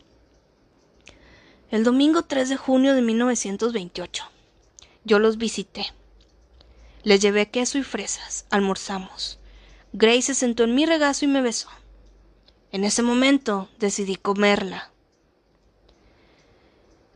[1.72, 4.24] El domingo 3 de junio de 1928.
[5.04, 5.88] Yo los visité.
[7.04, 8.46] Les llevé queso y fresas.
[8.52, 9.40] Almorzamos.
[9.98, 11.70] Grace se sentó en mi regazo y me besó.
[12.74, 14.92] En ese momento decidí comerla.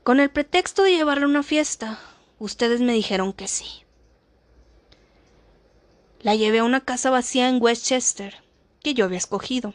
[0.04, 2.00] Con el pretexto de llevarla a una fiesta,
[2.40, 3.84] ustedes me dijeron que sí.
[6.22, 8.38] La llevé a una casa vacía en Westchester,
[8.82, 9.74] que yo había escogido.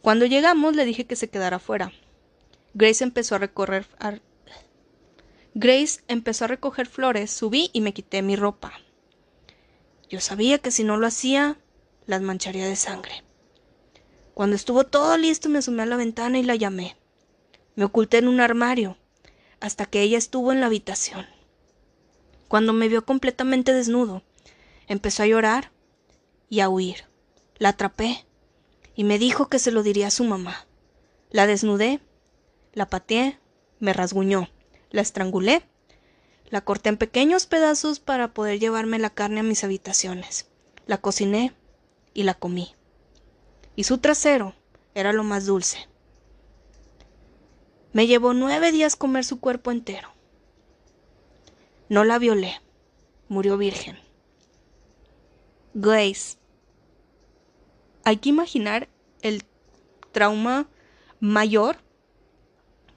[0.00, 1.92] Cuando llegamos le dije que se quedara fuera.
[2.72, 3.86] Grace empezó a recorrer.
[5.52, 8.72] Grace empezó a recoger flores, subí y me quité mi ropa.
[10.08, 11.58] Yo sabía que si no lo hacía,
[12.10, 13.22] las mancharía de sangre.
[14.34, 16.96] Cuando estuvo todo listo me asomé a la ventana y la llamé.
[17.76, 18.98] Me oculté en un armario,
[19.60, 21.24] hasta que ella estuvo en la habitación.
[22.48, 24.24] Cuando me vio completamente desnudo,
[24.88, 25.70] empezó a llorar
[26.48, 27.04] y a huir.
[27.58, 28.26] La atrapé
[28.96, 30.66] y me dijo que se lo diría a su mamá.
[31.30, 32.00] La desnudé,
[32.72, 33.38] la pateé,
[33.78, 34.48] me rasguñó,
[34.90, 35.62] la estrangulé,
[36.48, 40.48] la corté en pequeños pedazos para poder llevarme la carne a mis habitaciones.
[40.86, 41.54] La cociné
[42.20, 42.74] y la comí.
[43.76, 44.54] Y su trasero
[44.94, 45.88] era lo más dulce.
[47.92, 50.10] Me llevó nueve días comer su cuerpo entero.
[51.88, 52.60] No la violé.
[53.28, 53.98] Murió virgen.
[55.74, 56.36] Grace.
[58.04, 58.88] Hay que imaginar
[59.22, 59.44] el
[60.12, 60.68] trauma
[61.20, 61.78] mayor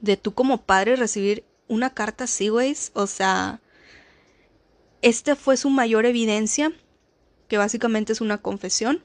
[0.02, 2.76] de tú como padre recibir una carta así, güey.
[2.94, 3.62] O sea,
[5.02, 6.74] esta fue su mayor evidencia
[7.48, 9.04] que básicamente es una confesión.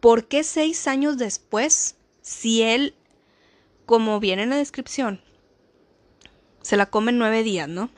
[0.00, 2.94] ¿Por qué seis años después, si él,
[3.86, 5.20] como viene en la descripción,
[6.62, 7.90] se la come en nueve días, ¿no?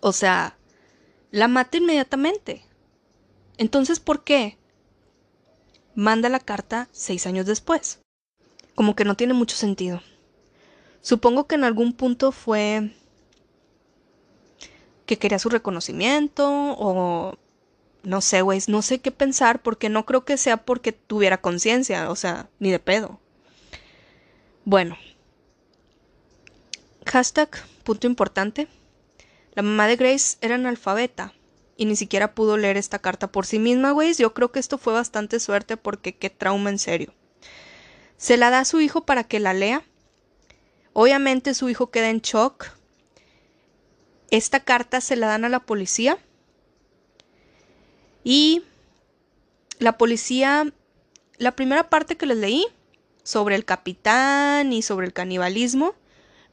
[0.00, 0.56] O sea,
[1.30, 2.62] la mata inmediatamente.
[3.56, 4.58] Entonces, ¿por qué?
[5.94, 8.00] Manda la carta seis años después.
[8.74, 10.02] Como que no tiene mucho sentido.
[11.00, 12.92] Supongo que en algún punto fue
[15.06, 17.36] que quería su reconocimiento o
[18.04, 22.10] no sé, güey, no sé qué pensar porque no creo que sea porque tuviera conciencia,
[22.10, 23.20] o sea, ni de pedo.
[24.64, 24.96] Bueno.
[27.06, 27.50] Hashtag,
[27.82, 28.68] punto importante.
[29.54, 31.32] La mamá de Grace era analfabeta
[31.76, 34.14] y ni siquiera pudo leer esta carta por sí misma, güey.
[34.14, 37.14] Yo creo que esto fue bastante suerte porque qué trauma en serio.
[38.16, 39.82] Se la da a su hijo para que la lea.
[40.92, 42.66] Obviamente su hijo queda en shock.
[44.30, 46.18] Esta carta se la dan a la policía
[48.24, 48.62] y
[49.78, 50.72] la policía,
[51.36, 52.66] la primera parte que les leí
[53.22, 55.94] sobre el capitán y sobre el canibalismo,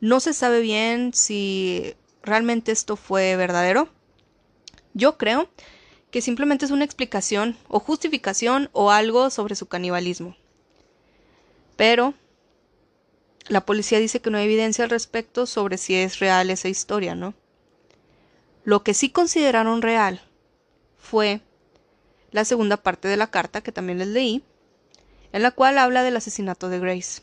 [0.02, 3.88] no se sabe bien si realmente esto fue verdadero.
[4.94, 5.50] Yo creo
[6.12, 10.36] que simplemente es una explicación o justificación o algo sobre su canibalismo.
[11.78, 12.14] Pero
[13.48, 17.16] la policía dice que no hay evidencia al respecto sobre si es real esa historia,
[17.16, 17.34] ¿no?
[18.64, 20.22] Lo que sí consideraron real
[20.98, 21.42] fue
[22.32, 24.44] la segunda parte de la carta que también les leí,
[25.32, 27.22] en la cual habla del asesinato de Grace.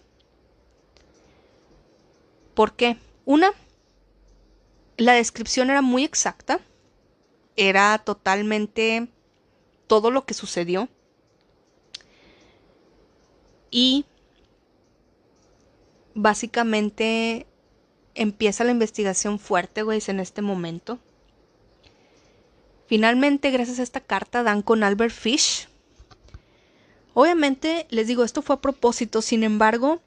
[2.54, 2.96] ¿Por qué?
[3.24, 3.52] Una,
[4.96, 6.60] la descripción era muy exacta,
[7.56, 9.08] era totalmente
[9.86, 10.88] todo lo que sucedió
[13.70, 14.04] y
[16.14, 17.46] básicamente
[18.14, 20.98] empieza la investigación fuerte, güey, en este momento.
[22.88, 25.68] Finalmente, gracias a esta carta, dan con Albert Fish.
[27.12, 30.00] Obviamente, les digo, esto fue a propósito, sin embargo,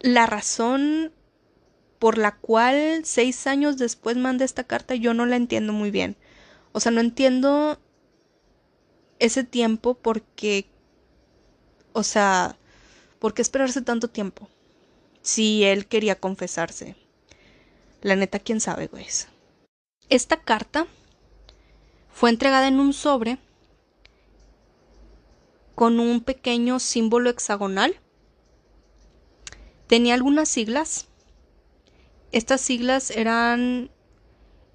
[0.00, 1.12] la razón
[1.98, 6.16] por la cual seis años después manda esta carta yo no la entiendo muy bien.
[6.72, 7.78] O sea, no entiendo
[9.18, 10.66] ese tiempo porque,
[11.94, 12.58] o sea,
[13.18, 14.50] ¿por qué esperarse tanto tiempo?
[15.22, 16.96] Si él quería confesarse.
[18.02, 19.06] La neta, quién sabe, güey.
[20.10, 20.86] Esta carta
[22.14, 23.38] fue entregada en un sobre
[25.74, 28.00] con un pequeño símbolo hexagonal.
[29.88, 31.08] Tenía algunas siglas.
[32.30, 33.90] Estas siglas eran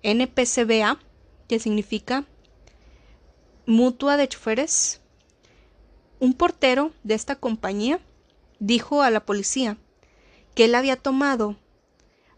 [0.04, 1.00] NPCBA,
[1.48, 2.26] que significa
[3.66, 5.00] Mutua de Choferes.
[6.20, 8.02] Un portero de esta compañía
[8.60, 9.78] dijo a la policía
[10.56, 11.56] que él había tomado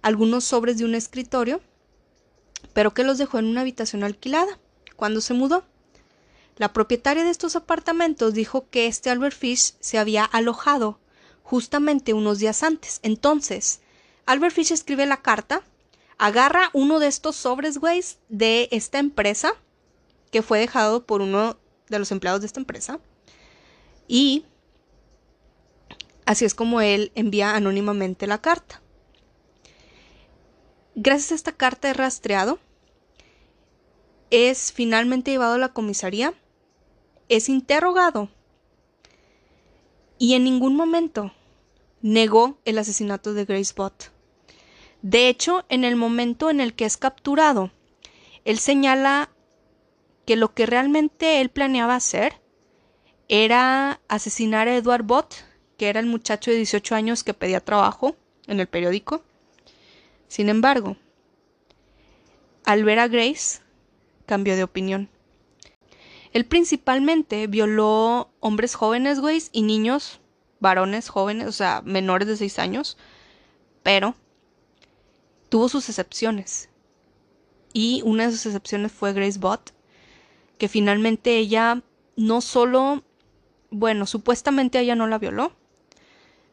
[0.03, 1.59] algunos sobres de un escritorio,
[2.73, 4.59] pero que los dejó en una habitación alquilada
[5.01, 5.63] cuando se mudó.
[6.57, 10.99] La propietaria de estos apartamentos dijo que este Albert Fish se había alojado
[11.41, 12.99] justamente unos días antes.
[13.01, 13.79] Entonces,
[14.27, 15.63] Albert Fish escribe la carta,
[16.19, 17.79] agarra uno de estos sobres,
[18.29, 19.55] de esta empresa,
[20.29, 21.57] que fue dejado por uno
[21.89, 22.99] de los empleados de esta empresa,
[24.07, 24.45] y
[26.27, 28.83] así es como él envía anónimamente la carta.
[30.93, 32.59] Gracias a esta carta he rastreado
[34.31, 36.33] es finalmente llevado a la comisaría,
[37.29, 38.29] es interrogado
[40.17, 41.31] y en ningún momento
[42.01, 44.11] negó el asesinato de Grace Bott.
[45.01, 47.71] De hecho, en el momento en el que es capturado,
[48.45, 49.29] él señala
[50.25, 52.39] que lo que realmente él planeaba hacer
[53.27, 55.35] era asesinar a Edward Bott,
[55.77, 58.15] que era el muchacho de 18 años que pedía trabajo
[58.47, 59.23] en el periódico.
[60.27, 60.97] Sin embargo,
[62.63, 63.61] al ver a Grace,
[64.25, 65.09] cambió de opinión.
[66.33, 70.21] Él principalmente violó hombres jóvenes, güey, y niños,
[70.59, 72.97] varones jóvenes, o sea, menores de 6 años,
[73.83, 74.15] pero
[75.49, 76.69] tuvo sus excepciones.
[77.73, 79.71] Y una de sus excepciones fue Grace Bott,
[80.57, 81.81] que finalmente ella
[82.15, 83.03] no solo,
[83.69, 85.53] bueno, supuestamente ella no la violó,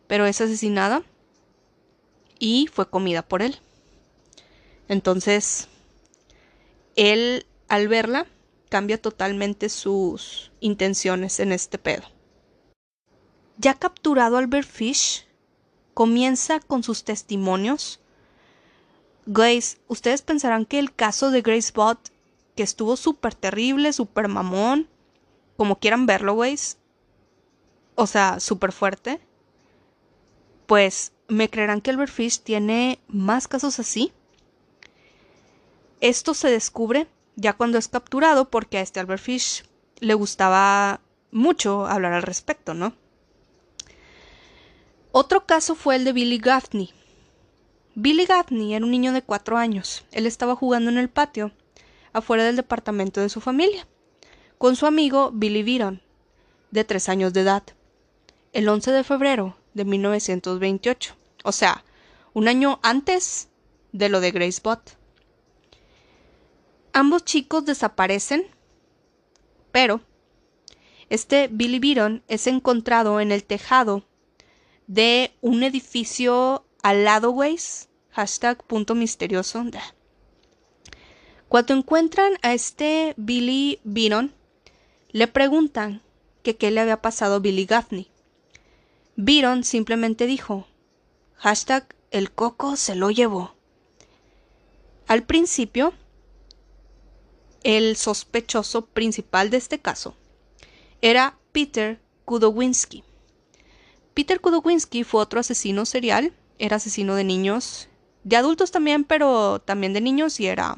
[0.07, 1.03] pero es asesinada
[2.39, 3.59] y fue comida por él.
[4.89, 5.69] Entonces,
[6.97, 8.27] él al verla,
[8.69, 12.05] cambia totalmente sus intenciones en este pedo.
[13.57, 15.27] Ya capturado Albert Fish,
[15.95, 18.01] comienza con sus testimonios.
[19.27, 22.11] Grace, ustedes pensarán que el caso de Grace Bott,
[22.55, 24.89] que estuvo súper terrible, súper mamón,
[25.57, 26.79] como quieran verlo, güeyes,
[27.95, 29.21] o sea, súper fuerte,
[30.67, 34.13] pues me creerán que Albert Fish tiene más casos así.
[36.01, 37.09] Esto se descubre
[37.39, 39.65] ya cuando es capturado, porque a este Albert Fish
[40.01, 42.95] le gustaba mucho hablar al respecto, ¿no?
[45.13, 46.93] Otro caso fue el de Billy Gaffney.
[47.95, 50.05] Billy Gaffney era un niño de cuatro años.
[50.11, 51.53] Él estaba jugando en el patio,
[52.13, 53.87] afuera del departamento de su familia,
[54.59, 56.03] con su amigo Billy Viron,
[56.73, 57.63] de tres años de edad,
[58.53, 61.15] el 11 de febrero de 1928,
[61.45, 61.85] o sea,
[62.35, 63.49] un año antes
[63.93, 64.98] de lo de Grace Bott.
[66.99, 68.45] Ambos chicos desaparecen,
[69.71, 70.01] pero
[71.11, 74.03] este Billy Byron es encontrado en el tejado
[74.89, 79.65] de un edificio al lado, Waze, hashtag punto misterioso.
[81.49, 84.35] Cuando encuentran a este Billy Byron,
[85.13, 86.03] le preguntan
[86.43, 88.09] que qué le había pasado a Billy Gaffney.
[89.15, 90.67] Byron simplemente dijo,
[91.37, 93.55] hashtag el coco se lo llevó.
[95.07, 95.95] Al principio,
[97.69, 100.17] el sospechoso principal de este caso
[101.03, 103.05] era Peter Kudowinski.
[104.15, 107.91] Peter Kudowinski fue otro asesino serial, era asesino de niños,
[108.25, 110.77] de adultos también, pero también de niños y era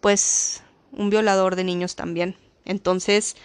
[0.00, 0.62] pues
[0.92, 2.38] un violador de niños también.
[2.64, 3.36] Entonces,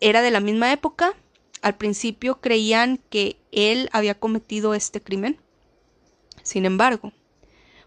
[0.00, 1.14] era de la misma época.
[1.62, 5.40] Al principio creían que él había cometido este crimen.
[6.42, 7.14] Sin embargo,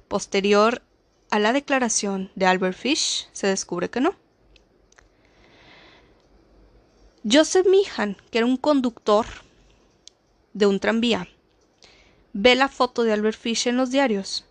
[0.07, 0.81] posterior
[1.31, 4.13] a la declaración de Albert Fish, se descubre que no.
[7.29, 9.25] Joseph Meehan, que era un conductor
[10.53, 11.27] de un tranvía,
[12.33, 14.45] ve la foto de Albert Fish en los diarios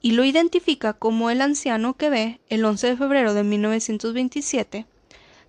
[0.00, 4.86] y lo identifica como el anciano que ve el 11 de febrero de 1927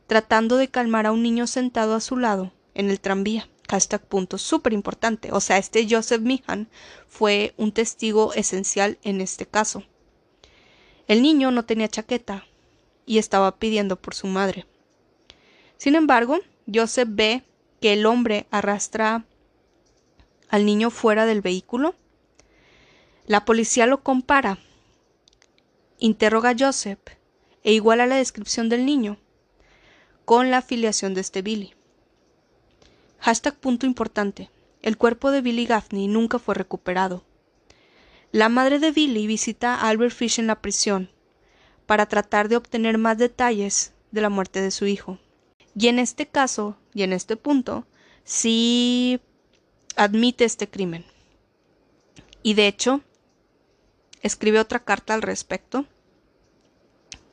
[0.08, 3.50] tratando de calmar a un niño sentado a su lado en el tranvía.
[3.68, 5.32] Hashtag punto súper importante.
[5.32, 6.70] O sea, este Joseph Meehan
[7.08, 9.84] fue un testigo esencial en este caso.
[11.08, 12.46] El niño no tenía chaqueta
[13.06, 14.66] y estaba pidiendo por su madre.
[15.78, 16.40] Sin embargo,
[16.74, 17.44] Joseph ve
[17.80, 19.26] que el hombre arrastra
[20.50, 21.96] al niño fuera del vehículo.
[23.28, 24.60] La policía lo compara,
[26.00, 27.00] interroga a Joseph
[27.64, 29.18] e iguala la descripción del niño
[30.26, 31.74] con la afiliación de este Billy.
[33.20, 34.50] Hashtag punto importante.
[34.82, 37.24] El cuerpo de Billy Gaffney nunca fue recuperado.
[38.36, 41.10] La madre de Billy visita a Albert Fish en la prisión
[41.86, 45.20] para tratar de obtener más detalles de la muerte de su hijo.
[45.74, 47.88] Y en este caso, y en este punto,
[48.26, 49.22] sí
[49.96, 51.06] admite este crimen.
[52.44, 53.00] Y de hecho,
[54.22, 55.86] escribe otra carta al respecto,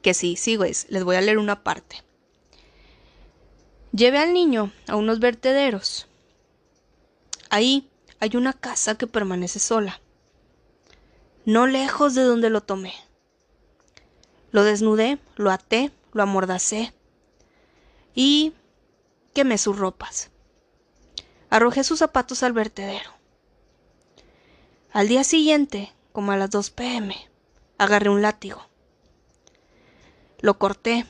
[0.02, 1.96] que sí, sí, les voy a leer una parte.
[3.90, 6.06] Lleve al niño a unos vertederos.
[7.50, 7.90] Ahí
[8.20, 10.00] hay una casa que permanece sola
[11.44, 12.94] no lejos de donde lo tomé.
[14.50, 16.92] Lo desnudé, lo até, lo amordacé
[18.14, 18.52] y
[19.32, 20.30] quemé sus ropas.
[21.50, 23.10] Arrojé sus zapatos al vertedero.
[24.92, 27.16] Al día siguiente, como a las 2 pm,
[27.78, 28.66] agarré un látigo.
[30.40, 31.06] Lo corté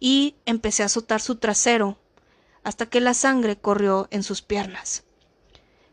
[0.00, 1.98] y empecé a azotar su trasero
[2.62, 5.04] hasta que la sangre corrió en sus piernas.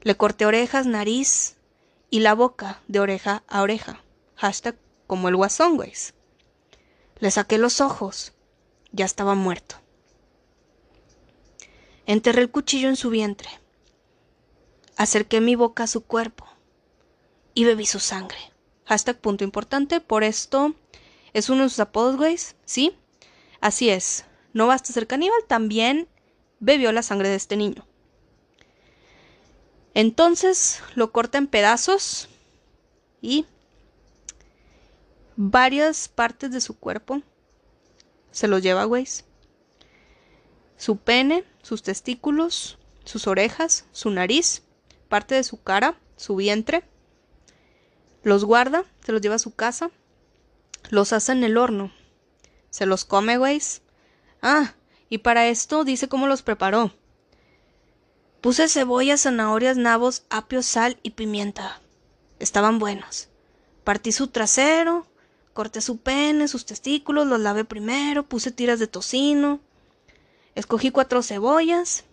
[0.02, 1.58] Le corté orejas, nariz,
[2.12, 4.03] y la boca de oreja a oreja.
[4.36, 4.76] Hashtag
[5.07, 5.82] como el guasón,
[7.20, 8.34] Le saqué los ojos.
[8.91, 9.78] Ya estaba muerto.
[12.05, 13.49] Enterré el cuchillo en su vientre.
[14.97, 16.45] Acerqué mi boca a su cuerpo
[17.53, 18.38] y bebí su sangre.
[18.86, 20.01] Hashtag punto importante.
[20.01, 20.76] Por esto
[21.34, 22.55] es uno de sus apodos, güeyes.
[22.66, 22.97] ¿Sí?
[23.62, 24.26] Así es.
[24.53, 26.09] No basta ser caníbal, también
[26.59, 27.88] bebió la sangre de este niño.
[29.94, 32.30] Entonces lo corta en pedazos
[33.22, 33.46] y
[35.36, 37.22] varias partes de su cuerpo
[38.32, 39.04] se los lleva a
[40.78, 44.64] Su pene, sus testículos, sus orejas, su nariz,
[45.10, 46.84] parte de su cara, su vientre.
[48.24, 49.92] Los guarda, se los lleva a su casa.
[50.89, 51.92] Los hace en el horno.
[52.70, 53.82] Se los come, güeyes.
[54.42, 54.76] Ah,
[55.10, 56.94] y para esto dice cómo los preparó.
[58.42, 61.80] Puse cebollas, zanahorias, nabos, apio, sal y pimienta.
[62.39, 63.30] Estaban buenos.
[63.84, 65.06] Partí su trasero,
[65.54, 69.60] corté su pene, sus testículos, los lavé primero, puse tiras de tocino,
[70.56, 72.04] escogí cuatro cebollas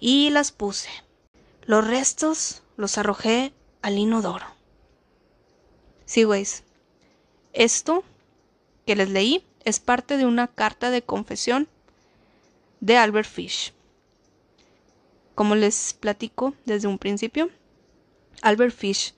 [0.00, 0.88] y las puse.
[1.64, 3.52] Los restos los arrojé
[3.82, 4.46] al inodoro.
[6.06, 6.64] Sí, güeyes.
[7.52, 8.02] Esto
[8.86, 11.68] que les leí es parte de una carta de confesión
[12.80, 13.74] de Albert Fish.
[15.34, 17.50] Como les platico desde un principio,
[18.42, 19.14] Albert Fish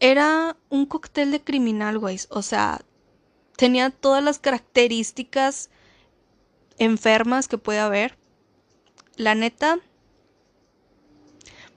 [0.00, 2.18] era un cóctel de criminal, güey.
[2.30, 2.80] O sea,
[3.56, 5.70] tenía todas las características
[6.78, 8.18] enfermas que puede haber.
[9.16, 9.78] La neta,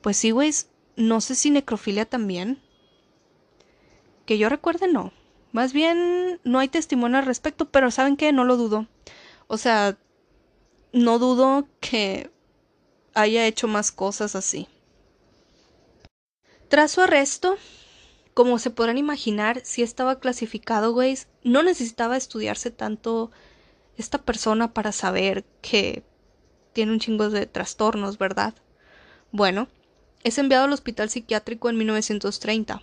[0.01, 0.51] pues sí, güey.
[0.95, 2.61] No sé si necrofilia también.
[4.25, 5.11] que yo recuerde no.
[5.51, 8.87] Más bien no hay testimonio al respecto, pero saben que no lo dudo.
[9.47, 9.97] O sea,
[10.93, 12.31] no dudo que
[13.13, 14.67] haya hecho más cosas así.
[16.67, 17.57] Tras su arresto,
[18.33, 23.31] como se podrán imaginar, si estaba clasificado, güey, no necesitaba estudiarse tanto
[23.97, 26.03] esta persona para saber que
[26.73, 28.55] tiene un chingo de trastornos, ¿verdad?
[29.31, 29.67] Bueno,
[30.23, 32.81] es enviado al hospital psiquiátrico en 1930.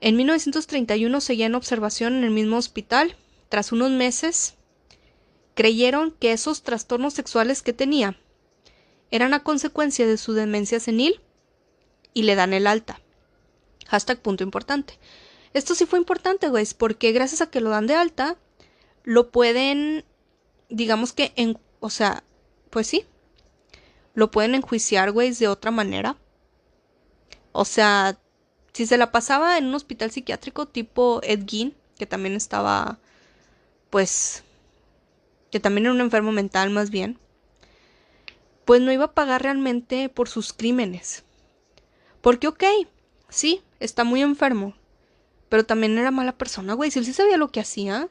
[0.00, 3.16] En 1931 seguía en observación en el mismo hospital.
[3.48, 4.55] Tras unos meses,
[5.56, 8.16] creyeron que esos trastornos sexuales que tenía
[9.10, 11.20] eran a consecuencia de su demencia senil
[12.12, 13.00] y le dan el alta.
[13.88, 14.98] Hashtag punto importante.
[15.54, 18.36] Esto sí fue importante, güey, porque gracias a que lo dan de alta,
[19.02, 20.04] lo pueden,
[20.68, 22.22] digamos que, en, o sea,
[22.68, 23.06] pues sí,
[24.12, 26.18] lo pueden enjuiciar, güey, de otra manera.
[27.52, 28.18] O sea,
[28.74, 32.98] si se la pasaba en un hospital psiquiátrico tipo Ed Gein, que también estaba,
[33.88, 34.44] pues,
[35.56, 37.18] que también era un enfermo mental más bien,
[38.66, 41.24] pues no iba a pagar realmente por sus crímenes.
[42.20, 42.62] Porque, ok,
[43.30, 44.74] sí, está muy enfermo,
[45.48, 46.90] pero también era mala persona, güey.
[46.90, 48.10] Si él sí sabía lo que hacía,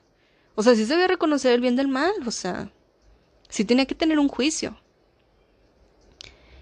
[0.56, 2.72] o sea, sí sabía reconocer el bien del mal, o sea,
[3.48, 4.76] sí tenía que tener un juicio.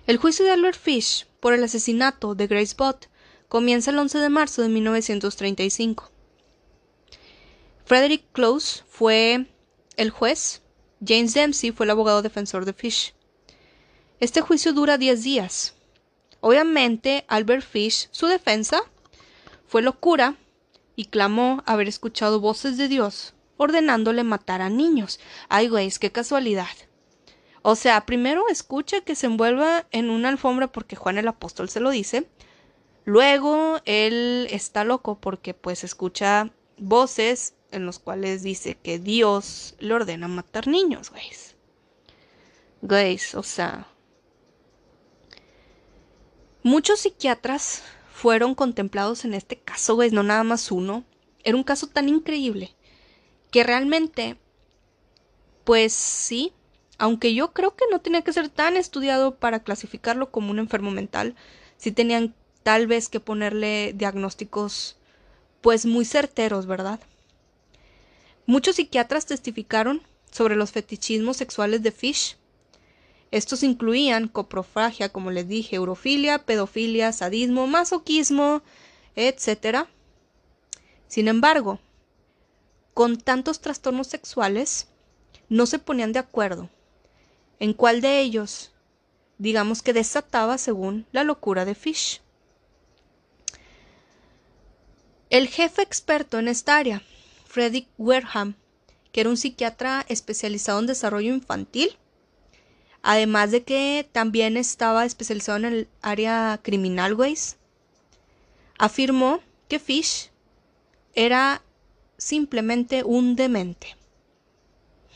[0.06, 3.08] El juicio de Albert Fish por el asesinato de Grace Bott
[3.48, 6.12] comienza el 11 de marzo de 1935.
[7.86, 9.46] Frederick Close fue
[9.96, 10.63] el juez,
[11.06, 13.14] James Dempsey fue el abogado defensor de Fish.
[14.20, 15.76] Este juicio dura 10 días.
[16.40, 18.82] Obviamente, Albert Fish, su defensa,
[19.68, 20.36] fue locura
[20.96, 25.20] y clamó haber escuchado voces de Dios ordenándole matar a niños.
[25.50, 26.68] Ay, güey, qué casualidad.
[27.62, 31.80] O sea, primero escucha que se envuelva en una alfombra porque Juan el apóstol se
[31.80, 32.28] lo dice.
[33.06, 39.94] Luego él está loco porque pues escucha voces en los cuales dice que Dios le
[39.94, 41.24] ordena matar niños, güey.
[42.82, 43.88] Güey, o sea,
[46.64, 51.04] muchos psiquiatras fueron contemplados en este caso, güey, no nada más uno.
[51.44, 52.74] Era un caso tan increíble
[53.52, 54.38] que realmente,
[55.64, 56.54] pues sí,
[56.98, 60.92] aunque yo creo que no tenía que ser tan estudiado para clasificarlo como un enfermo
[60.92, 61.36] mental,
[61.78, 64.98] sí tenían tal vez que ponerle diagnósticos
[65.62, 67.00] pues muy certeros, ¿verdad?
[68.46, 72.38] Muchos psiquiatras testificaron sobre los fetichismos sexuales de Fish.
[73.32, 78.62] Estos incluían coprofagia, como les dije, eurofilia, pedofilia, sadismo, masoquismo,
[79.16, 79.88] etc.
[81.08, 81.80] Sin embargo,
[82.94, 84.88] con tantos trastornos sexuales,
[85.50, 86.70] no se ponían de acuerdo
[87.60, 88.72] en cuál de ellos,
[89.38, 92.22] digamos que desataba según la locura de Fish.
[95.30, 97.02] El jefe experto en esta área,
[97.54, 98.56] Frederick Wareham,
[99.12, 101.96] que era un psiquiatra especializado en desarrollo infantil,
[103.04, 107.58] además de que también estaba especializado en el área criminal, ways,
[108.80, 110.32] afirmó que Fish
[111.14, 111.62] era
[112.18, 113.96] simplemente un demente.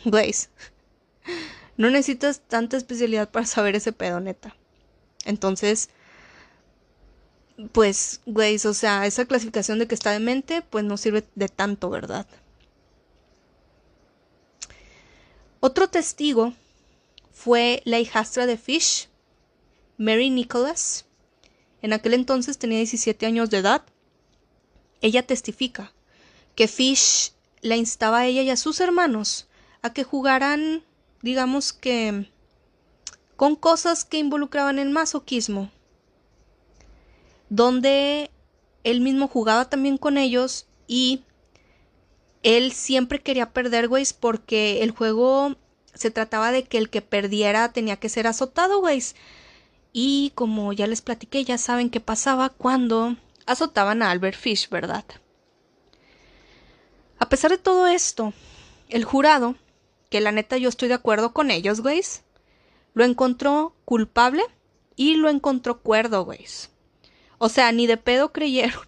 [0.06, 0.50] Ways.
[1.76, 4.56] No necesitas tanta especialidad para saber ese pedo, neta.
[5.26, 5.92] Entonces,
[7.72, 11.90] pues, güey, o sea, esa clasificación de que está demente, pues no sirve de tanto,
[11.90, 12.28] ¿verdad?
[15.60, 16.54] Otro testigo
[17.32, 19.10] fue la hijastra de Fish,
[19.98, 21.06] Mary Nicholas.
[21.82, 23.84] En aquel entonces tenía 17 años de edad.
[25.02, 25.92] Ella testifica
[26.56, 29.48] que Fish la instaba a ella y a sus hermanos
[29.82, 30.84] a que jugaran
[31.22, 32.30] digamos que
[33.36, 35.72] con cosas que involucraban el masoquismo,
[37.50, 38.32] donde
[38.84, 41.24] él mismo jugaba también con ellos y
[42.44, 45.56] él siempre quería perder, güey, porque el juego
[45.94, 49.04] se trataba de que el que perdiera tenía que ser azotado, güey.
[49.92, 55.06] Y como ya les platiqué, ya saben qué pasaba cuando azotaban a Albert Fish, ¿verdad?
[57.20, 58.34] A pesar de todo esto,
[58.90, 59.56] el jurado
[60.10, 62.02] que la neta yo estoy de acuerdo con ellos, güey.
[62.94, 64.44] Lo encontró culpable
[64.96, 66.46] y lo encontró cuerdo, güey.
[67.38, 68.88] O sea, ni de pedo creyeron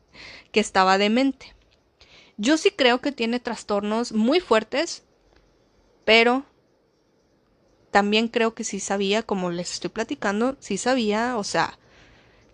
[0.52, 1.54] que estaba demente.
[2.36, 5.04] Yo sí creo que tiene trastornos muy fuertes,
[6.04, 6.44] pero
[7.90, 11.78] también creo que sí sabía, como les estoy platicando, sí sabía, o sea,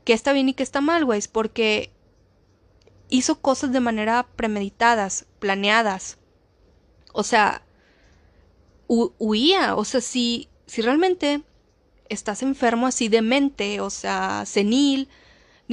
[0.05, 1.91] que está bien y que está mal, güey, porque
[3.09, 6.19] hizo cosas de manera premeditadas, planeadas.
[7.13, 7.63] O sea,
[8.89, 9.77] huía.
[9.77, 11.43] O sea, si, si realmente
[12.09, 15.09] estás enfermo así de mente, o sea, senil,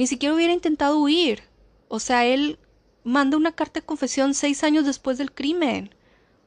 [0.00, 1.42] ni siquiera hubiera intentado huir.
[1.88, 2.58] O sea, él
[3.04, 5.94] manda una carta de confesión seis años después del crimen.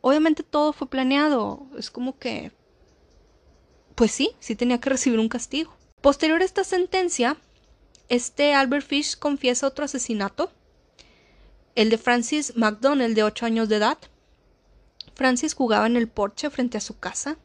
[0.02, 1.68] Obviamente todo fue planeado.
[1.78, 2.52] Es como que...
[3.94, 5.72] Pues sí, sí tenía que recibir un castigo.
[6.02, 7.38] Posterior a esta sentencia,
[8.10, 10.52] este Albert Fish confiesa otro asesinato,
[11.76, 14.00] el de Francis McDonnell, de 8 años de edad.
[15.14, 17.38] Francis jugaba en el porche frente a su casa.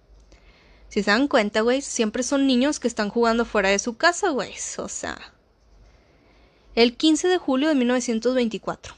[0.88, 4.30] Si se dan cuenta, güey, siempre son niños que están jugando fuera de su casa,
[4.30, 4.54] güey.
[4.78, 5.34] O sea,
[6.78, 8.94] el 15 de julio de 1924.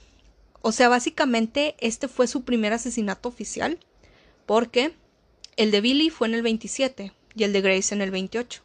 [0.61, 3.78] O sea, básicamente este fue su primer asesinato oficial,
[4.45, 4.95] porque
[5.57, 8.61] el de Billy fue en el 27 y el de Grace en el 28.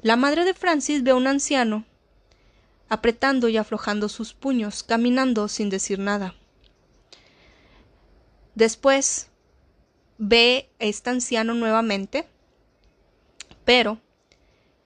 [0.00, 1.84] La madre de Francis ve a un anciano
[2.88, 6.34] apretando y aflojando sus puños, caminando sin decir nada.
[8.54, 9.28] Después
[10.16, 12.26] ve a este anciano nuevamente,
[13.66, 14.00] pero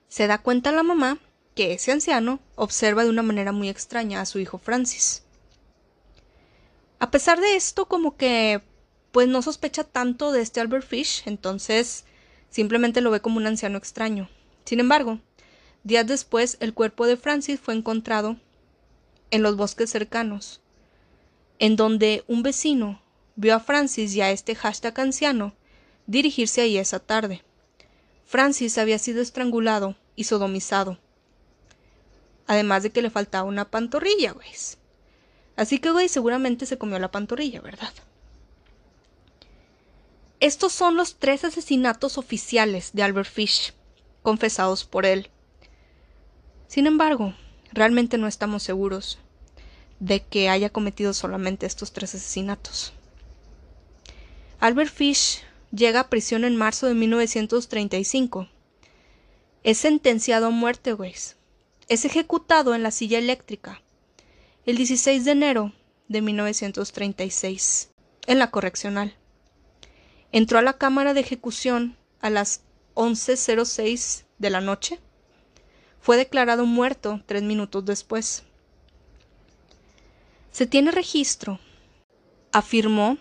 [0.09, 1.21] se da cuenta la mamá
[1.55, 5.23] que ese anciano observa de una manera muy extraña a su hijo Francis.
[6.99, 8.61] A pesar de esto, como que
[9.11, 12.03] pues no sospecha tanto de este Albert Fish, entonces
[12.49, 14.29] simplemente lo ve como un anciano extraño.
[14.65, 15.19] Sin embargo,
[15.83, 18.37] días después el cuerpo de Francis fue encontrado
[19.31, 20.61] en los bosques cercanos,
[21.59, 23.01] en donde un vecino
[23.37, 25.53] vio a Francis y a este hashtag anciano
[26.07, 27.43] dirigirse ahí esa tarde.
[28.25, 30.97] Francis había sido estrangulado y sodomizado,
[32.47, 34.47] Además de que le faltaba una pantorrilla, güey.
[35.55, 37.93] Así que, güey, seguramente se comió la pantorrilla, ¿verdad?
[40.39, 43.73] Estos son los tres asesinatos oficiales de Albert Fish,
[44.21, 45.29] confesados por él.
[46.67, 47.33] Sin embargo,
[47.71, 49.17] realmente no estamos seguros
[49.99, 52.93] de que haya cometido solamente estos tres asesinatos.
[54.59, 55.41] Albert Fish
[55.71, 58.49] llega a prisión en marzo de 1935.
[59.63, 61.13] Es sentenciado a muerte, güey
[61.87, 63.81] es ejecutado en la silla eléctrica
[64.65, 65.73] el 16 de enero
[66.07, 67.91] de 1936
[68.25, 69.15] en la correccional.
[70.31, 72.61] Entró a la cámara de ejecución a las
[72.95, 74.99] 11.06 de la noche.
[75.99, 78.43] Fue declarado muerto tres minutos después.
[80.51, 81.59] Se tiene registro,
[82.51, 83.17] afirmó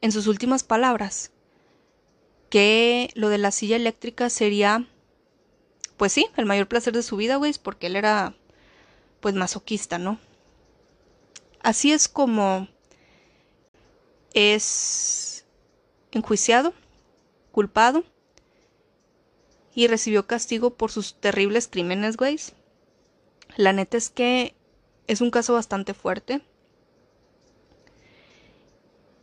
[0.00, 1.30] en sus últimas palabras,
[2.48, 4.88] que lo de la silla eléctrica sería
[6.00, 8.34] pues sí, el mayor placer de su vida, güey, porque él era,
[9.20, 10.18] pues, masoquista, ¿no?
[11.62, 12.68] Así es como
[14.32, 15.44] es
[16.10, 16.72] enjuiciado,
[17.52, 18.02] culpado
[19.74, 22.38] y recibió castigo por sus terribles crímenes, güey.
[23.58, 24.54] La neta es que
[25.06, 26.40] es un caso bastante fuerte.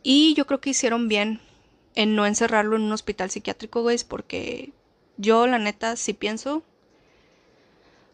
[0.04, 1.40] Y yo creo que hicieron bien
[1.96, 4.72] en no encerrarlo en un hospital psiquiátrico, güey, porque
[5.18, 6.62] yo, la neta, sí pienso,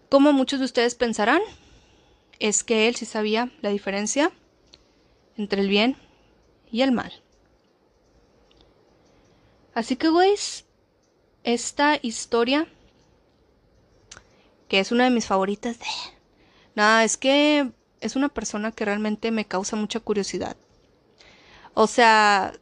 [0.09, 1.41] como muchos de ustedes pensarán,
[2.39, 4.33] es que él sí sabía la diferencia
[5.37, 5.97] entre el bien
[6.71, 7.13] y el mal.
[9.75, 10.65] Así que, güeyes,
[11.43, 12.67] esta historia,
[14.69, 15.87] que es una de mis favoritas, de...
[16.75, 20.57] nada, es que es una persona que realmente me causa mucha curiosidad.
[21.75, 22.53] O sea,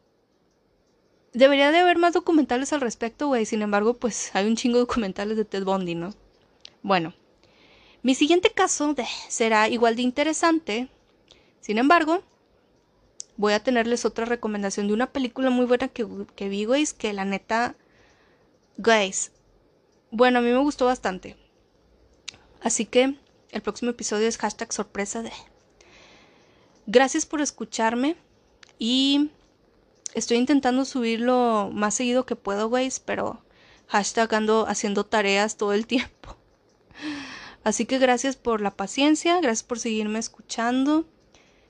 [1.32, 3.46] Debería de haber más documentales al respecto, güey.
[3.46, 6.14] Sin embargo, pues hay un chingo de documentales de Ted Bundy, ¿no?
[6.82, 7.14] Bueno,
[8.02, 8.94] mi siguiente caso
[9.28, 10.88] será igual de interesante.
[11.60, 12.22] Sin embargo,
[13.36, 16.06] voy a tenerles otra recomendación de una película muy buena que,
[16.36, 16.86] que vi, güey.
[16.98, 17.76] Que la neta,
[18.76, 19.32] guys,
[20.10, 21.36] bueno, a mí me gustó bastante.
[22.60, 23.16] Así que
[23.50, 25.32] el próximo episodio es hashtag sorpresa de...
[26.86, 28.16] Gracias por escucharme
[28.78, 29.30] y
[30.14, 33.42] Estoy intentando subirlo más seguido que puedo, güey, pero
[33.88, 36.36] hashtag ando haciendo tareas todo el tiempo.
[37.64, 41.06] Así que gracias por la paciencia, gracias por seguirme escuchando.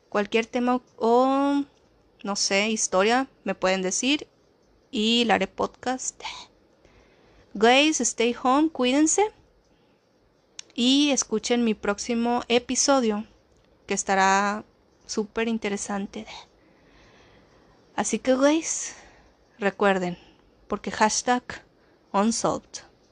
[0.09, 1.63] Cualquier tema o,
[2.23, 4.27] no sé, historia, me pueden decir.
[4.91, 6.21] Y la haré podcast.
[7.55, 9.23] Guys, stay home, cuídense.
[10.75, 13.25] Y escuchen mi próximo episodio,
[13.87, 14.65] que estará
[15.07, 16.27] súper interesante.
[17.95, 18.95] Así que, guys,
[19.59, 20.17] recuerden,
[20.69, 21.43] porque hashtag
[22.13, 22.92] unsolved.